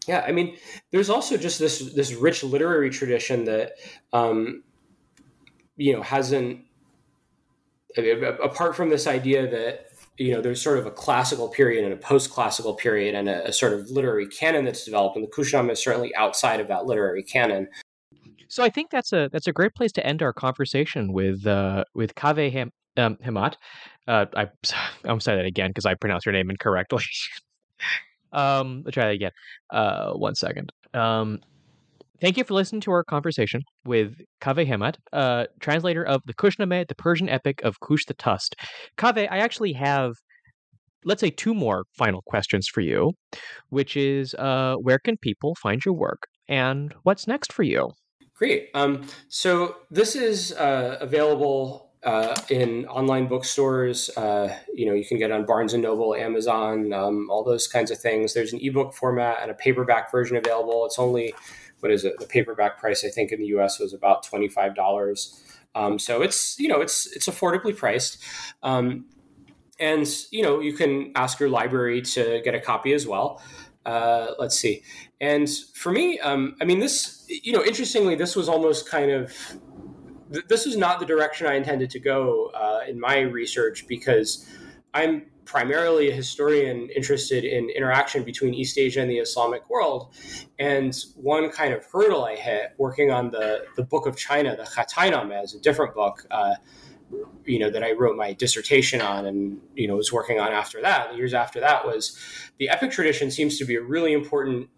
Yeah, 0.08 0.24
I 0.28 0.32
mean, 0.32 0.58
there's 0.92 1.10
also 1.10 1.38
just 1.38 1.60
this 1.60 1.80
this 1.94 2.14
rich 2.14 2.44
literary 2.44 2.90
tradition 2.90 3.46
that 3.46 3.74
um, 4.12 4.64
you 5.78 5.94
know 5.94 6.04
hasn't 6.04 6.66
apart 7.98 8.76
from 8.76 8.90
this 8.90 9.08
idea 9.08 9.50
that 9.50 9.88
you 10.18 10.32
know 10.32 10.42
there's 10.42 10.62
sort 10.62 10.78
of 10.78 10.86
a 10.86 10.92
classical 10.92 11.48
period 11.48 11.84
and 11.84 11.94
a 11.94 11.98
post-classical 11.98 12.76
period 12.76 13.16
and 13.16 13.30
a, 13.30 13.48
a, 13.48 13.54
sort 13.54 13.74
of 13.74 13.90
literary 13.90 14.28
canon 14.28 14.66
that's 14.66 14.86
developed 14.86 15.16
and 15.16 15.26
the 15.26 15.32
Kushnameh 15.32 15.72
is 15.72 15.84
certainly 15.84 16.14
outside 16.16 16.60
of 16.60 16.68
that 16.68 16.86
literary 16.86 17.24
canon 17.24 17.68
so 18.50 18.64
I 18.64 18.70
think 18.70 18.90
that's 18.90 19.14
a 19.14 19.30
that's 19.32 19.48
a 19.48 19.54
great 19.54 19.76
place 19.76 19.92
to 19.94 20.06
end 20.06 20.22
our 20.22 20.34
conversation 20.34 21.14
with 21.14 21.46
uh, 21.46 21.86
with 21.94 22.16
Kaveh 22.16 22.52
Hem- 22.52 22.74
um, 22.98 23.16
Hemmat. 23.24 23.56
Uh, 24.08 24.26
I 24.36 24.48
I'm 25.06 25.20
say 25.20 25.36
that 25.36 25.46
again 25.46 25.70
because 25.70 25.86
I 25.86 25.94
pronounced 25.94 26.26
your 26.26 26.34
name 26.34 26.50
incorrectly. 26.50 27.04
um, 28.34 28.82
let's 28.84 28.96
try 28.96 29.06
that 29.06 29.14
again. 29.14 29.32
Uh, 29.70 30.14
one 30.14 30.36
second. 30.36 30.74
Um, 30.94 31.40
thank 32.22 32.38
you 32.38 32.44
for 32.44 32.54
listening 32.54 32.82
to 32.82 32.92
our 32.92 33.04
conversation 33.04 33.62
with 33.86 34.16
Kaveh 34.42 34.68
Hemmat, 34.68 34.96
uh, 35.14 35.46
translator 35.60 36.04
of 36.04 36.22
the 36.26 36.34
Kushnameh, 36.34 36.88
the 36.88 36.96
Persian 36.96 37.30
epic 37.30 37.62
of 37.64 37.80
Kush 37.80 38.06
the 38.06 38.14
Tusked. 38.14 38.56
Kaveh, 38.98 39.28
I 39.30 39.40
actually 39.40 39.74
have 39.74 40.14
let's 41.06 41.22
say 41.22 41.30
two 41.30 41.54
more 41.54 41.86
final 41.98 42.22
questions 42.26 42.68
for 42.68 42.82
you, 42.82 43.14
which 43.70 43.96
is 43.96 44.34
uh, 44.36 44.76
where 44.82 45.00
can 45.00 45.18
people 45.18 45.56
find 45.62 45.84
your 45.86 45.94
work 45.94 46.24
and 46.48 46.94
what's 47.04 47.28
next 47.28 47.54
for 47.54 47.64
you? 47.64 47.92
Great. 48.36 48.70
Um, 48.74 49.06
so 49.28 49.78
this 49.92 50.16
is 50.16 50.54
uh, 50.54 50.98
available 51.02 51.92
uh, 52.04 52.40
in 52.50 52.86
online 52.88 53.28
bookstores. 53.28 54.10
Uh, 54.16 54.56
you 54.74 54.86
know, 54.86 54.94
you 54.94 55.06
can 55.06 55.18
get 55.18 55.32
on 55.32 55.46
Barnes 55.46 55.74
and 55.74 55.84
Noble, 55.84 56.16
Amazon, 56.16 56.94
um, 56.94 57.30
all 57.30 57.44
those 57.44 57.68
kinds 57.68 57.92
of 57.92 58.00
things. 58.00 58.34
There's 58.34 58.54
an 58.54 58.60
ebook 58.62 58.94
format 58.94 59.40
and 59.42 59.52
a 59.52 59.54
paperback 59.54 60.10
version 60.10 60.38
available. 60.38 60.86
It's 60.86 60.98
only 60.98 61.34
what 61.80 61.92
is 61.92 62.06
it? 62.06 62.18
The 62.20 62.28
paperback 62.28 62.80
price 62.80 63.04
I 63.04 63.10
think 63.10 63.32
in 63.32 63.40
the 63.40 63.48
U.S. 63.48 63.80
was 63.80 63.94
about 63.94 64.24
twenty 64.24 64.48
five 64.48 64.76
dollars. 64.76 65.42
Um, 65.76 66.00
so 66.00 66.22
it's 66.22 66.60
you 66.60 66.68
know 66.68 66.82
it's 66.82 67.08
it's 67.16 67.28
affordably 67.28 67.76
priced. 67.76 68.24
Um, 68.64 69.06
and 69.80 70.08
you 70.32 70.44
know 70.44 70.60
you 70.60 70.74
can 70.74 71.12
ask 71.16 71.40
your 71.40 71.50
library 71.50 72.02
to 72.02 72.42
get 72.44 72.56
a 72.56 72.60
copy 72.60 72.94
as 72.94 73.08
well. 73.08 73.42
Uh, 73.86 74.34
let's 74.38 74.58
see. 74.58 74.84
And 75.22 75.50
for 75.74 75.92
me, 75.92 76.20
um, 76.20 76.56
I 76.62 76.66
mean, 76.66 76.80
this 76.80 77.26
you 77.28 77.54
know, 77.54 77.64
interestingly, 77.64 78.16
this 78.16 78.36
was 78.36 78.50
almost 78.50 78.90
kind 78.90 79.12
of 79.12 79.34
this 80.48 80.66
was 80.66 80.78
not 80.78 81.00
the 81.00 81.06
direction 81.06 81.48
I 81.48 81.56
intended 81.56 81.90
to 81.92 82.00
go 82.00 82.52
uh, 82.54 82.82
in 82.88 83.00
my 83.00 83.22
research 83.22 83.88
because 83.88 84.48
I'm 84.94 85.26
primarily 85.50 86.12
a 86.12 86.14
historian 86.14 86.90
interested 86.96 87.44
in 87.44 87.72
interaction 87.72 88.24
between 88.24 88.54
East 88.54 88.78
Asia 88.78 89.02
and 89.02 89.10
the 89.10 89.18
Islamic 89.18 89.68
world. 89.68 90.14
And 90.60 90.96
one 91.16 91.50
kind 91.50 91.74
of 91.74 91.84
hurdle 91.92 92.24
I 92.24 92.36
hit 92.36 92.76
working 92.78 93.10
on 93.10 93.32
the, 93.32 93.66
the 93.76 93.84
Book 93.84 94.06
of 94.06 94.16
China, 94.16 94.56
the 94.56 94.64
Khataynameh, 94.64 95.44
is 95.44 95.56
a 95.56 95.60
different 95.60 95.96
book, 95.96 96.24
uh, 96.30 96.54
you 97.46 97.58
know, 97.58 97.72
that 97.72 97.84
I 97.84 97.94
wrote 97.94 98.16
my 98.16 98.34
dissertation 98.34 99.02
on 99.02 99.26
and, 99.26 99.60
you 99.74 99.88
know, 99.88 99.96
was 99.96 100.14
working 100.14 100.40
on 100.40 100.52
after 100.52 100.80
that. 100.84 101.16
Years 101.18 101.34
after 101.34 101.60
that 101.62 101.84
was 101.84 102.16
the 102.60 102.70
epic 102.70 102.92
tradition 102.92 103.32
seems 103.32 103.58
to 103.58 103.66
be 103.66 103.76
a 103.76 103.82
really 103.82 104.14
important 104.14 104.70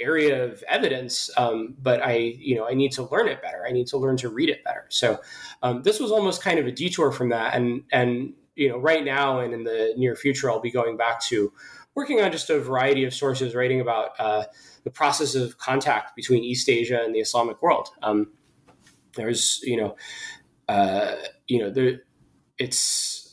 area 0.00 0.42
of 0.44 0.64
evidence, 0.68 1.28
um, 1.36 1.74
but 1.82 2.02
I, 2.02 2.14
you 2.38 2.54
know, 2.54 2.66
I 2.66 2.72
need 2.72 2.92
to 2.92 3.02
learn 3.02 3.28
it 3.28 3.42
better. 3.42 3.66
I 3.68 3.72
need 3.72 3.88
to 3.88 3.98
learn 3.98 4.16
to 4.18 4.30
read 4.30 4.48
it 4.48 4.64
better. 4.64 4.86
So 4.88 5.20
um, 5.62 5.82
this 5.82 6.00
was 6.00 6.10
almost 6.10 6.42
kind 6.42 6.58
of 6.58 6.66
a 6.66 6.72
detour 6.72 7.12
from 7.12 7.28
that. 7.30 7.54
And 7.54 7.82
and 7.92 8.32
you 8.58 8.68
know, 8.68 8.76
right 8.76 9.04
now 9.04 9.38
and 9.38 9.54
in 9.54 9.62
the 9.62 9.94
near 9.96 10.16
future, 10.16 10.50
I'll 10.50 10.60
be 10.60 10.72
going 10.72 10.96
back 10.96 11.22
to 11.26 11.52
working 11.94 12.20
on 12.20 12.32
just 12.32 12.50
a 12.50 12.58
variety 12.58 13.04
of 13.04 13.14
sources, 13.14 13.54
writing 13.54 13.80
about 13.80 14.10
uh, 14.18 14.44
the 14.82 14.90
process 14.90 15.36
of 15.36 15.58
contact 15.58 16.16
between 16.16 16.42
East 16.42 16.68
Asia 16.68 17.00
and 17.02 17.14
the 17.14 17.20
Islamic 17.20 17.62
world. 17.62 17.88
Um, 18.02 18.32
there's, 19.14 19.60
you 19.62 19.76
know, 19.76 19.96
uh, 20.68 21.14
you 21.46 21.60
know, 21.60 21.70
there, 21.70 22.00
it's 22.58 23.32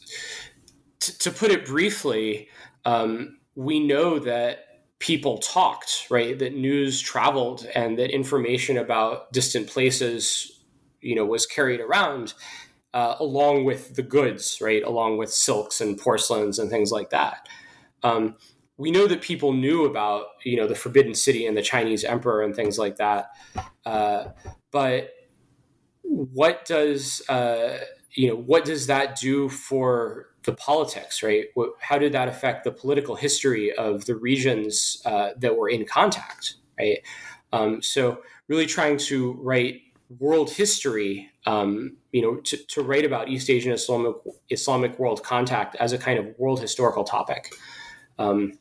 t- 0.99 1.13
to 1.19 1.31
put 1.31 1.51
it 1.51 1.65
briefly. 1.65 2.47
Um, 2.85 3.39
we 3.55 3.79
know 3.79 4.19
that 4.19 4.59
people 4.99 5.39
talked, 5.39 6.05
right? 6.11 6.37
That 6.37 6.53
news 6.53 7.01
traveled 7.01 7.65
and 7.73 7.97
that 7.97 8.11
information 8.11 8.77
about 8.77 9.33
distant 9.33 9.67
places, 9.67 10.61
you 11.01 11.15
know, 11.15 11.25
was 11.25 11.47
carried 11.47 11.81
around 11.81 12.35
uh, 12.95 13.17
along 13.19 13.65
with 13.65 13.95
the 13.95 14.01
goods, 14.01 14.57
right? 14.61 14.81
Along 14.81 15.17
with 15.17 15.31
silks 15.31 15.81
and 15.81 15.99
porcelains 15.99 16.57
and 16.57 16.69
things 16.69 16.91
like 16.91 17.09
that. 17.09 17.47
Um, 18.01 18.37
we 18.77 18.89
know 18.89 19.05
that 19.05 19.21
people 19.21 19.51
knew 19.51 19.85
about, 19.85 20.27
you 20.43 20.55
know, 20.55 20.65
the 20.65 20.75
Forbidden 20.75 21.13
City 21.13 21.45
and 21.45 21.57
the 21.57 21.61
Chinese 21.61 22.05
Emperor 22.05 22.41
and 22.41 22.55
things 22.55 22.79
like 22.79 22.95
that. 22.95 23.31
Uh, 23.85 24.29
but 24.71 25.11
what 26.03 26.63
does, 26.65 27.21
uh, 27.29 27.79
you 28.13 28.29
know, 28.29 28.35
what 28.35 28.63
does 28.63 28.87
that 28.87 29.19
do 29.19 29.49
for 29.49 30.27
the 30.43 30.53
politics, 30.53 31.21
right? 31.21 31.45
How 31.81 31.97
did 31.97 32.13
that 32.13 32.29
affect 32.29 32.63
the 32.63 32.71
political 32.71 33.15
history 33.15 33.73
of 33.73 34.05
the 34.05 34.15
regions 34.15 35.01
uh, 35.05 35.31
that 35.37 35.57
were 35.57 35.69
in 35.69 35.85
contact, 35.85 36.55
right? 36.79 36.99
Um, 37.51 37.81
so, 37.81 38.21
really 38.47 38.67
trying 38.67 38.97
to 38.97 39.33
write 39.41 39.81
world 40.19 40.51
history, 40.51 41.31
um, 41.45 41.97
you 42.15 42.21
know, 42.21 42.35
to, 42.37 42.55
to, 42.67 42.81
write 42.81 43.03
about 43.03 43.27
East 43.27 43.49
Asian 43.49 43.73
Islamic, 43.73 44.15
Islamic 44.49 44.97
world 44.97 45.21
contact 45.21 45.75
as 45.81 45.91
a 45.91 45.97
kind 45.97 46.17
of 46.17 46.27
world 46.37 46.61
historical 46.61 47.03
topic. 47.03 47.51
Um, 48.17 48.57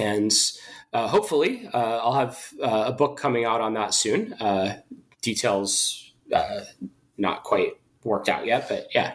and 0.00 0.32
uh, 0.92 1.06
hopefully, 1.06 1.68
uh, 1.72 2.00
I'll 2.02 2.14
have 2.14 2.40
uh, 2.60 2.86
a 2.88 2.92
book 2.92 3.16
coming 3.16 3.44
out 3.44 3.60
on 3.60 3.74
that 3.74 3.94
soon. 3.94 4.32
Uh, 4.32 4.80
details 5.20 6.12
uh, 6.34 6.62
not 7.16 7.44
quite 7.44 7.74
worked 8.02 8.28
out 8.28 8.46
yet, 8.46 8.68
but 8.68 8.88
yeah 8.92 9.14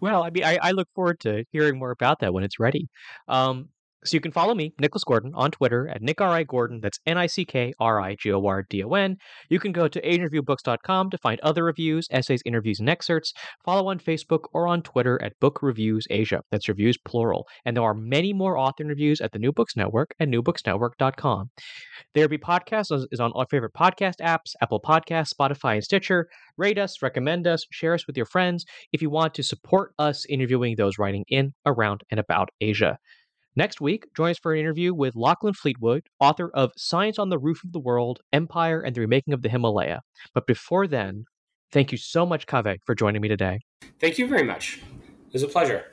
well, 0.00 0.22
I 0.22 0.30
mean, 0.30 0.44
I, 0.44 0.58
I, 0.62 0.70
look 0.72 0.88
forward 0.94 1.20
to 1.20 1.44
hearing 1.52 1.78
more 1.78 1.90
about 1.90 2.20
that 2.20 2.32
when 2.32 2.44
it's 2.44 2.58
ready. 2.58 2.88
Um, 3.28 3.68
so 4.04 4.14
you 4.14 4.20
can 4.20 4.32
follow 4.32 4.54
me, 4.54 4.72
Nicholas 4.78 5.04
Gordon, 5.04 5.32
on 5.34 5.50
Twitter 5.50 5.88
at 5.88 6.02
Nick 6.02 6.20
R. 6.20 6.30
I. 6.30 6.42
Gordon. 6.44 6.80
That's 6.80 6.98
N 7.06 7.18
I 7.18 7.26
C 7.26 7.44
K 7.44 7.72
R 7.80 8.00
I 8.00 8.14
G 8.14 8.32
O 8.32 8.44
R 8.46 8.64
D 8.68 8.82
O 8.84 8.90
N. 8.90 9.16
You 9.48 9.58
can 9.58 9.72
go 9.72 9.88
to 9.88 10.00
AsianReviewBooks.com 10.00 11.10
to 11.10 11.18
find 11.18 11.40
other 11.40 11.64
reviews, 11.64 12.06
essays, 12.10 12.42
interviews, 12.44 12.78
and 12.80 12.88
excerpts. 12.88 13.32
Follow 13.64 13.90
on 13.90 13.98
Facebook 13.98 14.44
or 14.52 14.66
on 14.68 14.82
Twitter 14.82 15.20
at 15.22 15.38
Book 15.40 15.60
Reviews 15.62 16.06
Asia. 16.10 16.42
That's 16.50 16.68
reviews 16.68 16.98
plural. 17.04 17.46
And 17.64 17.76
there 17.76 17.84
are 17.84 17.94
many 17.94 18.32
more 18.32 18.56
author 18.56 18.84
interviews 18.84 19.20
at 19.20 19.32
the 19.32 19.38
New 19.38 19.52
Books 19.52 19.76
Network 19.76 20.14
at 20.20 20.28
newbooksnetwork.com. 20.28 21.50
There 22.14 22.28
Be 22.28 22.38
Podcast 22.38 23.06
is 23.10 23.20
on 23.20 23.32
all 23.32 23.46
favorite 23.50 23.72
podcast 23.74 24.20
apps, 24.20 24.52
Apple 24.60 24.80
Podcasts, 24.80 25.32
Spotify, 25.34 25.74
and 25.74 25.84
Stitcher. 25.84 26.28
Rate 26.56 26.78
us, 26.78 27.02
recommend 27.02 27.46
us, 27.46 27.64
share 27.70 27.94
us 27.94 28.06
with 28.06 28.16
your 28.16 28.26
friends 28.26 28.64
if 28.92 29.02
you 29.02 29.10
want 29.10 29.34
to 29.34 29.42
support 29.42 29.92
us 29.98 30.24
interviewing 30.26 30.76
those 30.76 30.98
writing 30.98 31.24
in, 31.28 31.52
around, 31.66 32.02
and 32.10 32.20
about 32.20 32.48
Asia. 32.60 32.98
Next 33.58 33.80
week, 33.80 34.04
join 34.14 34.32
us 34.32 34.38
for 34.38 34.52
an 34.52 34.60
interview 34.60 34.92
with 34.92 35.16
Lachlan 35.16 35.54
Fleetwood, 35.54 36.02
author 36.20 36.50
of 36.52 36.72
Science 36.76 37.18
on 37.18 37.30
the 37.30 37.38
Roof 37.38 37.64
of 37.64 37.72
the 37.72 37.80
World, 37.80 38.20
Empire, 38.34 38.82
and 38.82 38.94
the 38.94 39.00
Remaking 39.00 39.32
of 39.32 39.40
the 39.40 39.48
Himalaya. 39.48 40.02
But 40.34 40.46
before 40.46 40.86
then, 40.86 41.24
thank 41.72 41.90
you 41.90 41.96
so 41.96 42.26
much, 42.26 42.46
Kaveh, 42.46 42.76
for 42.84 42.94
joining 42.94 43.22
me 43.22 43.28
today. 43.28 43.60
Thank 43.98 44.18
you 44.18 44.28
very 44.28 44.42
much. 44.42 44.82
It 45.28 45.32
was 45.32 45.42
a 45.42 45.48
pleasure. 45.48 45.86